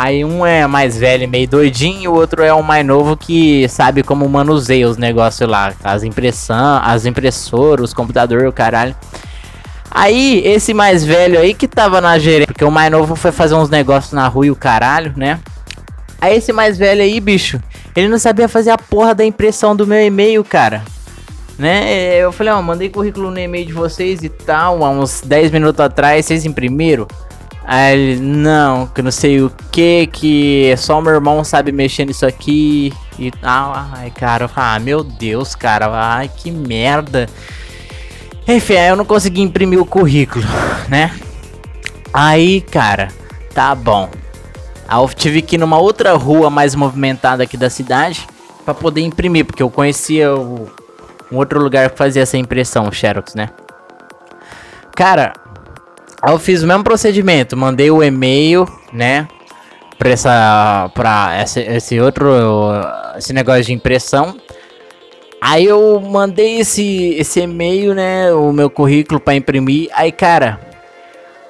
Aí 0.00 0.24
um 0.24 0.46
é 0.46 0.64
mais 0.64 0.96
velho, 0.96 1.28
meio 1.28 1.48
doidinho, 1.48 2.02
e 2.02 2.06
o 2.06 2.14
outro 2.14 2.44
é 2.44 2.54
um 2.54 2.62
mais 2.62 2.86
novo 2.86 3.16
que 3.16 3.68
sabe 3.68 4.04
como 4.04 4.28
manuseia 4.28 4.88
os 4.88 4.96
negócios 4.96 5.50
lá, 5.50 5.72
as 5.82 6.04
impressão, 6.04 6.80
as 6.84 7.04
impressoras, 7.04 7.86
os 7.86 7.92
computadores, 7.92 8.48
o 8.48 8.52
caralho. 8.52 8.94
Aí, 9.90 10.40
esse 10.44 10.72
mais 10.72 11.04
velho 11.04 11.36
aí 11.40 11.52
que 11.52 11.66
tava 11.66 12.00
na 12.00 12.16
gerência, 12.16 12.46
porque 12.46 12.64
o 12.64 12.70
mais 12.70 12.92
novo 12.92 13.16
foi 13.16 13.32
fazer 13.32 13.56
uns 13.56 13.68
negócios 13.68 14.12
na 14.12 14.28
rua 14.28 14.46
e 14.46 14.52
o 14.52 14.54
caralho, 14.54 15.12
né? 15.16 15.40
Aí 16.20 16.36
esse 16.36 16.52
mais 16.52 16.78
velho 16.78 17.02
aí, 17.02 17.18
bicho, 17.18 17.60
ele 17.96 18.06
não 18.06 18.20
sabia 18.20 18.46
fazer 18.46 18.70
a 18.70 18.78
porra 18.78 19.16
da 19.16 19.24
impressão 19.24 19.74
do 19.74 19.84
meu 19.84 20.00
e-mail, 20.00 20.44
cara. 20.44 20.84
Né? 21.58 22.14
Eu 22.18 22.30
falei, 22.30 22.52
ó, 22.52 22.62
mandei 22.62 22.88
currículo 22.88 23.32
no 23.32 23.38
e-mail 23.40 23.66
de 23.66 23.72
vocês 23.72 24.22
e 24.22 24.28
tal, 24.28 24.84
há 24.84 24.90
uns 24.90 25.22
10 25.22 25.50
minutos 25.50 25.80
atrás, 25.80 26.24
vocês 26.24 26.44
imprimiram? 26.44 27.08
Aí 27.70 27.92
ele, 27.92 28.20
não, 28.22 28.86
que 28.86 29.02
não 29.02 29.10
sei 29.10 29.42
o 29.42 29.52
que, 29.70 30.06
que 30.06 30.74
só 30.78 31.02
meu 31.02 31.12
irmão 31.12 31.44
sabe 31.44 31.70
mexer 31.70 32.06
nisso 32.06 32.24
aqui. 32.24 32.94
E 33.18 33.30
ah, 33.42 33.90
ai, 33.92 34.10
cara, 34.10 34.50
ah, 34.56 34.78
meu 34.78 35.04
Deus, 35.04 35.54
cara, 35.54 35.86
ai, 35.92 36.30
que 36.34 36.50
merda. 36.50 37.28
Enfim, 38.48 38.76
aí 38.76 38.88
eu 38.88 38.96
não 38.96 39.04
consegui 39.04 39.42
imprimir 39.42 39.78
o 39.78 39.84
currículo, 39.84 40.46
né? 40.88 41.14
Aí, 42.10 42.62
cara, 42.62 43.08
tá 43.52 43.74
bom. 43.74 44.08
Aí 44.88 44.98
eu 44.98 45.08
tive 45.10 45.42
que 45.42 45.56
ir 45.56 45.58
numa 45.58 45.78
outra 45.78 46.14
rua 46.14 46.48
mais 46.48 46.74
movimentada 46.74 47.42
aqui 47.42 47.58
da 47.58 47.68
cidade 47.68 48.26
para 48.64 48.72
poder 48.72 49.02
imprimir, 49.02 49.44
porque 49.44 49.62
eu 49.62 49.68
conhecia 49.68 50.34
o, 50.34 50.70
um 51.30 51.36
outro 51.36 51.60
lugar 51.60 51.90
que 51.90 51.98
fazia 51.98 52.22
essa 52.22 52.38
impressão, 52.38 52.88
o 52.88 52.92
Xerox, 52.92 53.34
né? 53.34 53.50
Cara, 54.96 55.34
Aí 56.20 56.32
eu 56.32 56.38
fiz 56.38 56.62
o 56.62 56.66
mesmo 56.66 56.82
procedimento, 56.82 57.56
mandei 57.56 57.90
o 57.90 58.02
e-mail, 58.02 58.66
né? 58.92 59.28
Pra, 59.98 60.10
essa, 60.10 60.90
pra 60.94 61.40
esse, 61.42 61.60
esse 61.60 62.00
outro 62.00 62.28
esse 63.16 63.32
negócio 63.32 63.64
de 63.64 63.72
impressão. 63.72 64.36
Aí 65.40 65.64
eu 65.64 66.00
mandei 66.00 66.58
esse, 66.58 67.14
esse 67.14 67.40
e-mail, 67.40 67.94
né? 67.94 68.32
O 68.32 68.52
meu 68.52 68.68
currículo 68.68 69.20
para 69.20 69.34
imprimir. 69.34 69.88
Aí, 69.92 70.10
cara, 70.10 70.60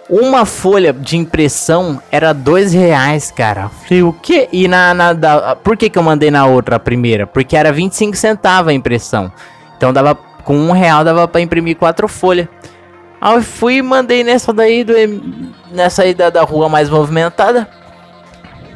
uma 0.09 0.45
folha 0.45 0.93
de 0.93 1.17
impressão 1.17 2.01
era 2.11 2.33
dois 2.33 2.73
reais, 2.73 3.31
cara. 3.31 3.69
Falei, 3.69 4.03
o 4.03 4.13
que? 4.13 4.49
E 4.53 4.69
na, 4.69 4.93
na 4.95 5.13
da, 5.13 5.57
por 5.57 5.77
que, 5.77 5.91
que 5.91 5.99
eu 5.99 6.03
mandei 6.03 6.31
na 6.31 6.47
outra, 6.47 6.77
a 6.77 6.81
primeira? 6.81 7.27
Porque 7.27 7.57
era 7.57 7.73
25 7.73 8.17
centavos 8.17 8.71
a 8.71 8.75
impressão. 8.75 9.33
Então 9.77 9.93
dava 9.93 10.15
com 10.15 10.57
um 10.57 10.73
real 10.73 11.05
dava 11.05 11.29
para 11.29 11.41
imprimir 11.41 11.77
quatro 11.77 12.09
folhas. 12.09 12.49
Aí 13.21 13.35
eu 13.35 13.43
fui 13.43 13.77
e 13.77 13.83
mandei 13.83 14.23
nessa 14.23 14.53
daí, 14.53 14.85
do, 14.85 14.95
nessa 15.71 16.03
aí 16.03 16.15
da, 16.15 16.31
da 16.31 16.43
rua 16.43 16.69
mais 16.69 16.89
movimentada. 16.89 17.69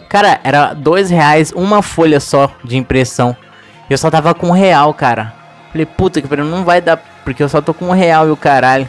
Cara, 0.09 0.41
era 0.45 0.75
dois 0.75 1.11
reais 1.11 1.53
uma 1.53 1.81
folha 1.81 2.21
só 2.21 2.51
de 2.63 2.77
impressão. 2.77 3.37
Eu 3.89 3.97
só 3.97 4.11
tava 4.11 4.35
com 4.35 4.49
um 4.49 4.53
real, 4.53 4.93
cara. 4.93 5.33
Falei, 5.71 5.87
puta 5.87 6.21
que 6.21 6.29
pariu, 6.29 6.45
não 6.45 6.65
vai 6.65 6.81
dar, 6.81 6.99
porque 7.25 7.43
eu 7.43 7.49
só 7.49 7.63
tô 7.63 7.73
com 7.73 7.87
um 7.87 7.93
real 7.93 8.29
e 8.29 8.31
o 8.31 8.37
caralho. 8.37 8.89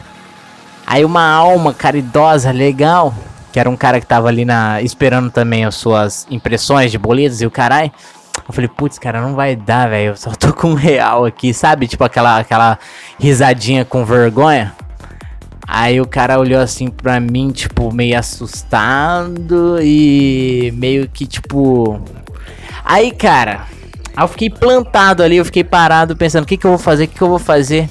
Aí 0.86 1.04
uma 1.04 1.26
alma 1.26 1.72
caridosa, 1.72 2.50
legal, 2.50 3.14
que 3.52 3.58
era 3.58 3.70
um 3.70 3.76
cara 3.76 4.00
que 4.00 4.06
tava 4.06 4.28
ali 4.28 4.44
na 4.44 4.82
esperando 4.82 5.30
também 5.30 5.64
as 5.64 5.76
suas 5.76 6.26
impressões 6.30 6.90
de 6.90 6.98
boletos 6.98 7.40
e 7.40 7.46
o 7.46 7.50
caralho. 7.50 7.90
Eu 8.46 8.52
falei, 8.52 8.68
putz, 8.68 8.98
cara, 8.98 9.22
não 9.22 9.34
vai 9.34 9.56
dar, 9.56 9.88
velho. 9.88 10.10
Eu 10.10 10.16
só 10.16 10.30
tô 10.32 10.52
com 10.52 10.72
um 10.72 10.74
real 10.74 11.24
aqui, 11.24 11.54
sabe? 11.54 11.86
Tipo 11.86 12.04
aquela, 12.04 12.38
aquela 12.38 12.78
risadinha 13.18 13.84
com 13.84 14.04
vergonha. 14.04 14.74
Aí 15.66 16.00
o 16.00 16.06
cara 16.06 16.38
olhou 16.38 16.60
assim 16.60 16.88
pra 16.88 17.18
mim, 17.18 17.50
tipo, 17.50 17.92
meio 17.92 18.18
assustado 18.18 19.78
e 19.82 20.72
meio 20.76 21.08
que 21.08 21.26
tipo. 21.26 22.00
Aí, 22.84 23.10
cara, 23.10 23.66
aí 24.14 24.24
eu 24.24 24.28
fiquei 24.28 24.50
plantado 24.50 25.22
ali, 25.22 25.36
eu 25.36 25.44
fiquei 25.44 25.64
parado 25.64 26.16
pensando: 26.16 26.44
o 26.44 26.46
que, 26.46 26.56
que 26.56 26.66
eu 26.66 26.70
vou 26.70 26.78
fazer? 26.78 27.04
O 27.04 27.08
que, 27.08 27.14
que 27.14 27.22
eu 27.22 27.28
vou 27.28 27.38
fazer? 27.38 27.88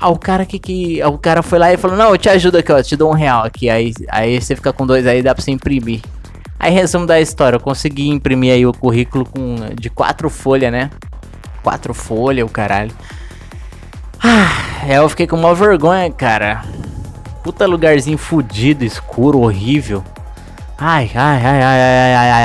Ah, 0.00 0.08
o 0.08 0.18
cara 0.18 0.44
que 0.46 0.58
que. 0.58 1.02
O 1.04 1.18
cara 1.18 1.42
foi 1.42 1.58
lá 1.58 1.72
e 1.72 1.76
falou: 1.76 1.96
Não, 1.96 2.10
eu 2.10 2.18
te 2.18 2.28
ajudo 2.28 2.58
aqui, 2.58 2.70
ó, 2.70 2.82
te 2.82 2.96
dou 2.96 3.10
um 3.10 3.14
real 3.14 3.44
aqui. 3.44 3.68
Aí, 3.68 3.92
aí 4.08 4.40
você 4.40 4.54
fica 4.54 4.72
com 4.72 4.86
dois 4.86 5.06
aí, 5.06 5.22
dá 5.22 5.34
pra 5.34 5.42
você 5.42 5.50
imprimir. 5.50 6.00
Aí, 6.58 6.72
resumo 6.72 7.06
da 7.06 7.20
história: 7.20 7.56
eu 7.56 7.60
consegui 7.60 8.08
imprimir 8.08 8.52
aí 8.52 8.66
o 8.66 8.72
currículo 8.72 9.24
com 9.24 9.56
de 9.78 9.90
quatro 9.90 10.30
folhas, 10.30 10.70
né? 10.70 10.90
Quatro 11.62 11.92
folhas, 11.92 12.46
o 12.46 12.50
caralho. 12.50 12.92
Ah, 14.26 14.88
eu 14.88 15.06
fiquei 15.10 15.26
com 15.26 15.36
uma 15.36 15.54
vergonha, 15.54 16.10
cara. 16.10 16.64
Puta 17.42 17.66
lugarzinho 17.66 18.16
fudido, 18.16 18.82
escuro, 18.82 19.40
horrível. 19.40 20.02
Ai, 20.78 21.10
ai, 21.14 21.42
ai, 21.44 21.62
ai, 21.62 21.80
ai, 21.80 22.14
ai, 22.14 22.32
ai, 22.32 22.44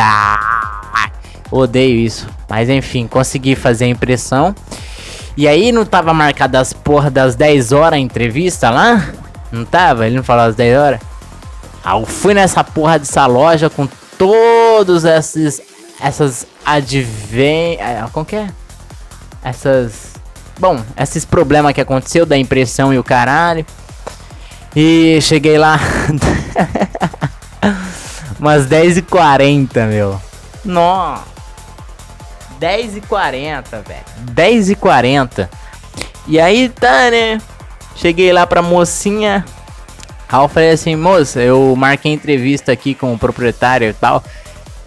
ai. 0.93 1.11
Odeio 1.49 1.95
isso. 1.95 2.27
Mas 2.49 2.67
enfim, 2.67 3.07
consegui 3.07 3.55
fazer 3.55 3.85
a 3.85 3.87
impressão. 3.87 4.53
E 5.37 5.47
aí 5.47 5.71
não 5.71 5.85
tava 5.85 6.13
marcada 6.13 6.59
as 6.59 6.73
porra 6.73 7.09
das 7.09 7.33
10 7.35 7.71
horas 7.71 7.93
a 7.93 7.99
entrevista 7.99 8.69
lá? 8.69 9.07
Não 9.49 9.63
tava? 9.63 10.05
Ele 10.05 10.17
não 10.17 10.23
falou 10.23 10.43
as 10.43 10.55
10 10.55 10.77
horas? 10.77 10.99
Ah, 11.81 11.97
eu 11.97 12.05
fui 12.05 12.33
nessa 12.33 12.61
porra 12.61 12.99
dessa 12.99 13.25
loja 13.25 13.69
com 13.69 13.87
todos 14.17 15.05
esses. 15.05 15.61
Essas 16.01 16.45
adven. 16.65 17.77
É, 17.79 18.05
como 18.11 18.25
que 18.25 18.35
é? 18.35 18.47
Essas. 19.41 20.08
Bom, 20.59 20.83
esses 20.97 21.23
problemas 21.23 21.73
que 21.73 21.79
aconteceu 21.79 22.25
da 22.25 22.37
impressão 22.37 22.93
e 22.93 22.99
o 22.99 23.03
caralho. 23.03 23.65
E 24.75 25.19
cheguei 25.21 25.57
lá. 25.57 25.79
Umas 28.37 28.67
10h40, 28.67 29.87
meu. 29.87 30.21
Nossa. 30.63 31.23
10h40, 32.59 33.63
velho. 33.87 34.05
10h40. 34.35 35.49
E 36.27 36.39
aí 36.39 36.67
tá, 36.69 37.09
né? 37.09 37.39
Cheguei 37.95 38.31
lá 38.33 38.45
pra 38.45 38.61
mocinha. 38.61 39.45
Aí 40.27 40.39
eu 40.39 40.47
falei 40.47 40.71
assim, 40.71 40.95
moça, 40.95 41.39
eu 41.39 41.73
marquei 41.75 42.13
entrevista 42.13 42.71
aqui 42.71 42.93
com 42.93 43.13
o 43.13 43.17
proprietário 43.17 43.89
e 43.89 43.93
tal. 43.93 44.23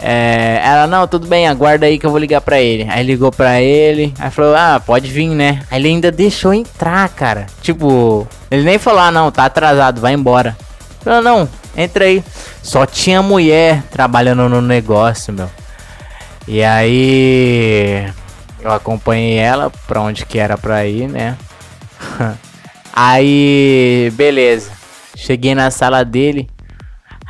É, 0.05 0.61
ela, 0.65 0.89
não, 0.89 1.07
tudo 1.07 1.29
bem, 1.29 1.47
aguarda 1.47 1.87
aí 1.87 1.97
que 1.97 2.05
eu 2.05 2.11
vou 2.11 2.19
ligar 2.19 2.41
pra 2.41 2.61
ele. 2.61 2.89
Aí 2.91 3.05
ligou 3.05 3.31
pra 3.31 3.61
ele, 3.61 4.13
aí 4.19 4.31
falou, 4.33 4.57
ah, 4.57 4.83
pode 4.85 5.09
vir, 5.09 5.29
né? 5.29 5.63
Aí 5.71 5.81
ele 5.81 5.89
ainda 5.89 6.11
deixou 6.11 6.53
entrar, 6.53 7.09
cara. 7.11 7.47
Tipo, 7.63 8.27
ele 8.51 8.65
nem 8.65 8.79
falou, 8.79 8.99
ah, 8.99 9.13
não, 9.13 9.31
tá 9.31 9.45
atrasado, 9.45 10.01
vai 10.01 10.13
embora. 10.13 10.57
Não, 11.05 11.23
não, 11.23 11.49
entra 11.77 12.05
aí. 12.05 12.23
Só 12.63 12.85
tinha 12.85 13.23
mulher 13.23 13.83
trabalhando 13.93 14.49
no 14.49 14.61
negócio, 14.61 15.33
meu. 15.33 15.49
E 16.49 16.65
aí 16.65 18.13
eu 18.61 18.73
acompanhei 18.73 19.37
ela 19.39 19.71
pra 19.87 20.01
onde 20.01 20.27
que 20.27 20.37
era 20.37 20.59
pra 20.59 20.85
ir, 20.85 21.09
né? 21.09 21.37
aí, 22.93 24.13
beleza. 24.15 24.73
Cheguei 25.15 25.55
na 25.55 25.71
sala 25.71 26.05
dele. 26.05 26.49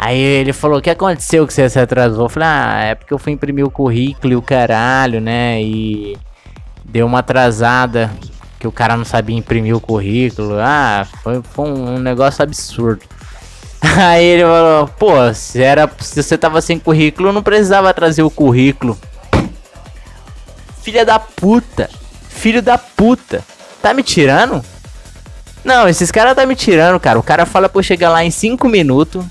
Aí 0.04 0.18
ele 0.18 0.52
falou: 0.52 0.80
O 0.80 0.82
que 0.82 0.90
aconteceu 0.90 1.46
que 1.46 1.54
você 1.54 1.70
se 1.70 1.78
atrasou? 1.78 2.24
Eu 2.24 2.28
falei: 2.28 2.48
Ah, 2.48 2.80
é 2.86 2.94
porque 2.96 3.14
eu 3.14 3.18
fui 3.18 3.32
imprimir 3.32 3.64
o 3.64 3.70
currículo 3.70 4.32
e 4.32 4.36
o 4.36 4.42
caralho, 4.42 5.20
né? 5.20 5.62
E 5.62 6.18
deu 6.84 7.06
uma 7.06 7.20
atrasada 7.20 8.10
que 8.58 8.66
o 8.66 8.72
cara 8.72 8.96
não 8.96 9.04
sabia 9.04 9.36
imprimir 9.36 9.76
o 9.76 9.80
currículo. 9.80 10.56
Ah, 10.58 11.06
foi, 11.22 11.40
foi 11.54 11.68
um 11.68 12.00
negócio 12.00 12.42
absurdo. 12.42 13.02
Aí 13.96 14.24
ele 14.24 14.42
falou: 14.42 14.88
Pô, 14.88 15.32
se, 15.34 15.62
era, 15.62 15.88
se 16.00 16.20
você 16.20 16.36
tava 16.36 16.60
sem 16.60 16.80
currículo, 16.80 17.32
não 17.32 17.42
precisava 17.42 17.94
trazer 17.94 18.24
o 18.24 18.30
currículo. 18.30 18.98
Filha 20.82 21.04
da 21.04 21.20
puta. 21.20 21.88
Filho 22.28 22.60
da 22.60 22.76
puta. 22.76 23.44
Tá 23.80 23.94
me 23.94 24.02
tirando? 24.02 24.64
Não, 25.64 25.88
esses 25.88 26.10
caras 26.10 26.34
tá 26.34 26.44
me 26.44 26.56
tirando, 26.56 26.98
cara. 26.98 27.20
O 27.20 27.22
cara 27.22 27.46
fala 27.46 27.68
pra 27.68 27.78
eu 27.78 27.84
chegar 27.84 28.10
lá 28.10 28.24
em 28.24 28.32
5 28.32 28.68
minutos. 28.68 29.24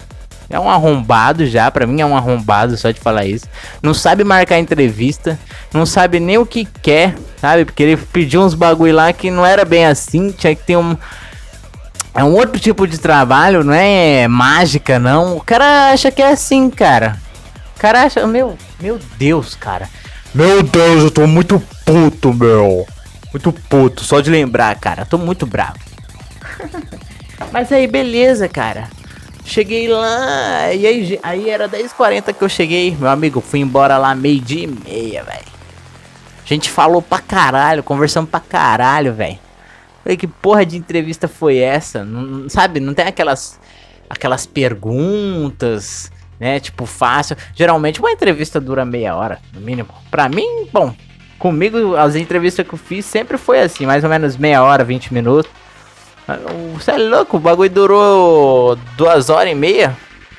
É 0.52 0.60
um 0.60 0.70
arrombado 0.70 1.46
já, 1.46 1.72
pra 1.72 1.88
mim 1.88 2.02
é 2.02 2.06
um 2.06 2.16
arrombado 2.16 2.76
só 2.76 2.92
de 2.92 3.00
falar 3.00 3.26
isso. 3.26 3.46
Não 3.82 3.94
sabe 3.94 4.24
marcar 4.24 4.60
entrevista, 4.60 5.40
não 5.74 5.86
sabe 5.86 6.20
nem 6.20 6.38
o 6.38 6.46
que 6.46 6.66
quer, 6.66 7.16
sabe? 7.38 7.66
Porque 7.66 7.84
ele 7.84 7.98
pediu 7.98 8.42
uns 8.42 8.54
bagulho 8.54 8.94
lá 8.94 9.14
que 9.14 9.32
não 9.32 9.46
era 9.46 9.64
bem 9.64 9.86
assim, 9.86 10.32
tinha 10.32 10.54
que 10.54 10.64
ter 10.64 10.78
um. 10.78 10.98
É 12.14 12.24
um 12.24 12.34
outro 12.34 12.60
tipo 12.60 12.86
de 12.86 12.98
trabalho, 12.98 13.64
não 13.64 13.74
é 13.74 14.28
mágica, 14.28 15.00
não. 15.00 15.38
O 15.38 15.42
cara 15.42 15.92
acha 15.92 16.12
que 16.12 16.22
é 16.22 16.32
assim, 16.32 16.70
cara. 16.70 17.18
O 17.76 17.80
cara 17.80 18.04
acha. 18.04 18.28
Meu, 18.28 18.58
meu 18.80 19.00
Deus, 19.18 19.56
cara. 19.56 19.88
Meu 20.34 20.62
Deus, 20.62 21.04
eu 21.04 21.12
tô 21.12 21.26
muito 21.26 21.62
puto, 21.86 22.34
meu. 22.34 22.86
Muito 23.32 23.54
puto, 23.54 24.04
só 24.04 24.20
de 24.20 24.30
lembrar, 24.30 24.76
cara. 24.76 25.06
Tô 25.06 25.18
muito 25.18 25.46
bravo. 25.46 25.80
Mas 27.52 27.72
aí, 27.72 27.88
beleza, 27.88 28.50
cara. 28.50 28.90
Cheguei 29.44 29.88
lá, 29.88 30.74
e 30.74 30.86
aí, 30.86 31.20
aí 31.24 31.50
era 31.50 31.68
10h40 31.68 32.34
que 32.34 32.44
eu 32.44 32.50
cheguei. 32.50 32.96
Meu 32.98 33.10
amigo, 33.10 33.42
fui 33.42 33.60
embora 33.60 33.98
lá 33.98 34.14
meio-dia 34.16 34.64
e 34.64 34.68
meia, 34.68 35.24
velho. 35.24 35.52
A 36.44 36.48
gente 36.48 36.70
falou 36.70 37.02
pra 37.02 37.20
caralho, 37.20 37.84
conversamos 37.84 38.30
pra 38.30 38.40
caralho, 38.40 39.14
velho. 39.14 39.40
Falei, 40.04 40.18
que 40.18 40.28
porra 40.28 40.66
de 40.66 40.78
entrevista 40.78 41.28
foi 41.28 41.58
essa? 41.58 42.04
Não, 42.04 42.50
sabe, 42.50 42.80
não 42.80 42.94
tem 42.94 43.06
aquelas, 43.06 43.60
aquelas 44.10 44.46
perguntas, 44.46 46.12
né? 46.40 46.60
Tipo, 46.60 46.86
fácil. 46.86 47.38
Geralmente 47.56 48.00
uma 48.00 48.12
entrevista 48.12 48.60
dura 48.60 48.84
meia 48.84 49.16
hora, 49.16 49.40
no 49.54 49.62
mínimo. 49.62 49.90
Pra 50.10 50.28
mim, 50.28 50.68
bom, 50.74 50.94
comigo 51.38 51.96
as 51.96 52.16
entrevistas 52.16 52.68
que 52.68 52.74
eu 52.74 52.80
fiz 52.80 53.06
sempre 53.06 53.38
foi 53.38 53.62
assim, 53.62 53.86
mais 53.86 54.04
ou 54.04 54.10
menos 54.10 54.38
meia 54.38 54.64
hora, 54.64 54.84
20 54.84 55.14
minutos. 55.14 55.52
Você 56.74 56.92
é 56.92 56.98
louco, 56.98 57.38
o 57.38 57.40
bagulho 57.40 57.70
durou 57.70 58.76
duas 58.98 59.30
horas 59.30 59.52
e 59.52 59.56
meia. 59.56 59.98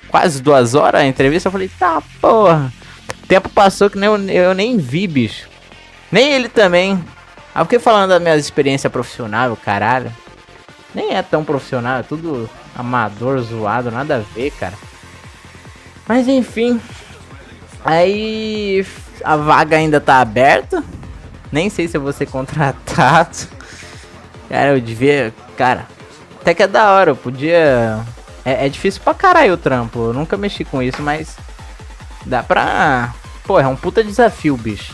Quase 0.08 0.42
duas 0.42 0.74
horas 0.74 1.00
a 1.00 1.06
entrevista. 1.06 1.48
Eu 1.48 1.52
falei, 1.52 1.70
tá 1.78 2.02
porra. 2.20 2.72
Tempo 3.26 3.48
passou 3.48 3.88
que 3.88 3.98
nem 3.98 4.08
eu, 4.08 4.18
eu 4.28 4.54
nem 4.54 4.76
vi, 4.76 5.06
bicho. 5.06 5.48
Nem 6.10 6.32
ele 6.32 6.48
também. 6.48 7.02
Eu 7.54 7.64
fiquei 7.64 7.78
falando 7.78 8.10
da 8.10 8.20
minha 8.20 8.36
experiência 8.36 8.90
profissional, 8.90 9.56
caralho. 9.56 10.12
Nem 10.94 11.14
é 11.14 11.22
tão 11.22 11.44
profissional, 11.44 12.00
é 12.00 12.02
tudo 12.02 12.48
amador, 12.76 13.38
zoado, 13.40 13.90
nada 13.90 14.16
a 14.16 14.34
ver, 14.34 14.50
cara. 14.52 14.74
Mas 16.06 16.28
enfim. 16.28 16.80
Aí 17.84 18.86
a 19.24 19.36
vaga 19.36 19.76
ainda 19.76 20.00
tá 20.00 20.20
aberta. 20.20 20.82
Nem 21.50 21.68
sei 21.68 21.88
se 21.88 21.96
eu 21.96 22.00
vou 22.00 22.12
ser 22.12 22.26
contratado. 22.30 23.48
Cara, 24.48 24.74
eu 24.74 24.80
devia. 24.80 25.32
Cara, 25.62 25.86
até 26.40 26.54
que 26.54 26.62
é 26.64 26.66
da 26.66 26.90
hora, 26.90 27.12
eu 27.12 27.16
podia. 27.16 28.00
É, 28.44 28.66
é 28.66 28.68
difícil 28.68 29.00
pra 29.00 29.14
caralho 29.14 29.54
o 29.54 29.56
trampo. 29.56 30.06
Eu 30.06 30.12
nunca 30.12 30.36
mexi 30.36 30.64
com 30.64 30.82
isso, 30.82 31.00
mas. 31.00 31.36
Dá 32.26 32.42
pra. 32.42 33.14
Pô, 33.44 33.60
é 33.60 33.66
um 33.68 33.76
puta 33.76 34.02
desafio, 34.02 34.56
bicho. 34.56 34.92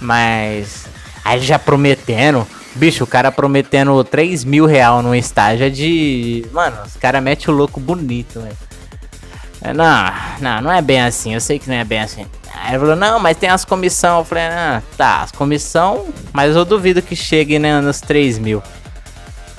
Mas. 0.00 0.86
Aí 1.24 1.40
já 1.40 1.58
prometendo. 1.58 2.46
Bicho, 2.76 3.02
o 3.02 3.08
cara 3.08 3.32
prometendo 3.32 4.04
3 4.04 4.44
mil 4.44 4.66
real 4.66 5.02
no 5.02 5.16
estágio 5.16 5.66
é 5.66 5.68
de. 5.68 6.46
Mano, 6.52 6.76
os 6.86 6.94
caras 6.94 7.20
metem 7.20 7.52
o 7.52 7.56
louco 7.56 7.80
bonito, 7.80 8.40
velho. 8.40 8.56
É, 9.62 9.74
não, 9.74 10.12
não, 10.38 10.60
não 10.60 10.72
é 10.72 10.80
bem 10.80 11.02
assim. 11.02 11.34
Eu 11.34 11.40
sei 11.40 11.58
que 11.58 11.68
não 11.68 11.74
é 11.74 11.82
bem 11.82 11.98
assim. 11.98 12.24
Aí 12.54 12.70
ele 12.70 12.78
falou, 12.78 12.94
não, 12.94 13.18
mas 13.18 13.36
tem 13.36 13.50
as 13.50 13.64
comissão. 13.64 14.18
Eu 14.20 14.24
falei, 14.24 14.44
ah, 14.44 14.80
tá, 14.96 15.22
as 15.22 15.32
comissão, 15.32 16.06
mas 16.32 16.54
eu 16.54 16.64
duvido 16.64 17.02
que 17.02 17.16
chegue 17.16 17.58
né, 17.58 17.80
nos 17.80 18.00
3 18.00 18.38
mil. 18.38 18.62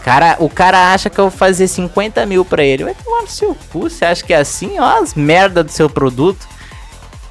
Cara, 0.03 0.35
o 0.39 0.49
cara 0.49 0.93
acha 0.93 1.09
que 1.09 1.19
eu 1.19 1.29
vou 1.29 1.37
fazer 1.37 1.67
50 1.67 2.25
mil 2.25 2.43
pra 2.43 2.63
ele. 2.63 2.83
Vai 2.83 2.95
tomar 2.95 3.21
no 3.21 3.27
seu 3.27 3.55
cu, 3.71 3.81
você 3.89 4.05
acha 4.05 4.23
que 4.23 4.33
é 4.33 4.37
assim? 4.37 4.79
Ó, 4.79 5.01
as 5.01 5.13
merda 5.13 5.63
do 5.63 5.71
seu 5.71 5.89
produto. 5.89 6.47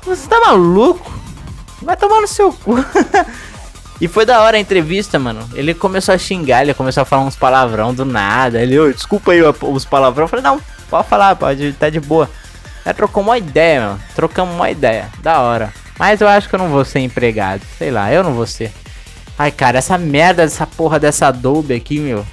Você 0.04 0.28
tá 0.28 0.40
maluco? 0.40 1.12
Vai 1.82 1.96
tomar 1.96 2.20
no 2.20 2.28
seu 2.28 2.52
cu. 2.52 2.76
E 4.00 4.08
foi 4.08 4.24
da 4.24 4.40
hora 4.40 4.56
a 4.56 4.60
entrevista, 4.60 5.18
mano. 5.18 5.46
Ele 5.52 5.74
começou 5.74 6.14
a 6.14 6.18
xingar, 6.18 6.62
ele 6.62 6.72
começou 6.72 7.02
a 7.02 7.04
falar 7.04 7.22
uns 7.22 7.36
palavrão 7.36 7.92
do 7.92 8.06
nada. 8.06 8.62
Ele, 8.62 8.78
ô, 8.78 8.90
desculpa 8.90 9.32
aí 9.32 9.42
os 9.42 9.84
palavrão. 9.84 10.24
Eu 10.24 10.28
falei, 10.28 10.42
não, 10.42 10.58
pode 10.88 11.06
falar, 11.06 11.36
pode, 11.36 11.74
tá 11.74 11.90
de 11.90 12.00
boa. 12.00 12.30
Aí 12.82 12.94
trocou 12.94 13.22
uma 13.22 13.36
ideia, 13.36 13.80
mano. 13.82 14.00
Trocamos 14.14 14.54
uma 14.54 14.70
ideia. 14.70 15.10
Da 15.22 15.40
hora. 15.40 15.70
Mas 15.98 16.18
eu 16.22 16.28
acho 16.28 16.48
que 16.48 16.54
eu 16.54 16.58
não 16.58 16.70
vou 16.70 16.82
ser 16.82 17.00
empregado. 17.00 17.60
Sei 17.76 17.90
lá, 17.90 18.10
eu 18.10 18.24
não 18.24 18.32
vou 18.32 18.46
ser. 18.46 18.72
Ai, 19.38 19.50
cara, 19.50 19.78
essa 19.78 19.98
merda 19.98 20.44
dessa 20.44 20.66
porra 20.66 20.98
dessa 20.98 21.26
Adobe 21.26 21.74
aqui, 21.74 22.00
meu. 22.00 22.26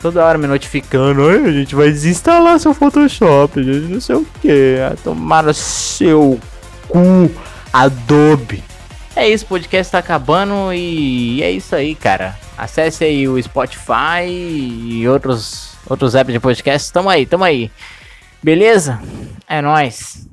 Toda 0.00 0.24
hora 0.24 0.38
me 0.38 0.46
notificando. 0.46 1.28
A 1.28 1.52
gente 1.52 1.74
vai 1.74 1.90
desinstalar 1.90 2.58
seu 2.58 2.72
Photoshop. 2.72 3.62
Gente, 3.62 3.92
não 3.92 4.00
sei 4.00 4.16
o 4.16 4.26
que. 4.40 4.76
Tomar 5.04 5.42
no 5.42 5.52
seu 5.52 6.40
cu, 6.88 7.30
Adobe. 7.72 8.64
É 9.14 9.28
isso, 9.28 9.44
o 9.44 9.48
podcast 9.48 9.92
tá 9.92 9.98
acabando 9.98 10.72
e 10.72 11.42
é 11.42 11.50
isso 11.50 11.74
aí, 11.74 11.94
cara. 11.94 12.38
Acesse 12.56 13.04
aí 13.04 13.28
o 13.28 13.42
Spotify 13.42 14.26
e 14.26 15.06
outros, 15.08 15.74
outros 15.86 16.14
apps 16.14 16.32
de 16.32 16.40
podcast. 16.40 16.92
Tamo 16.92 17.10
aí, 17.10 17.26
tamo 17.26 17.44
aí. 17.44 17.70
Beleza? 18.42 19.00
É 19.46 19.60
nóis. 19.60 20.29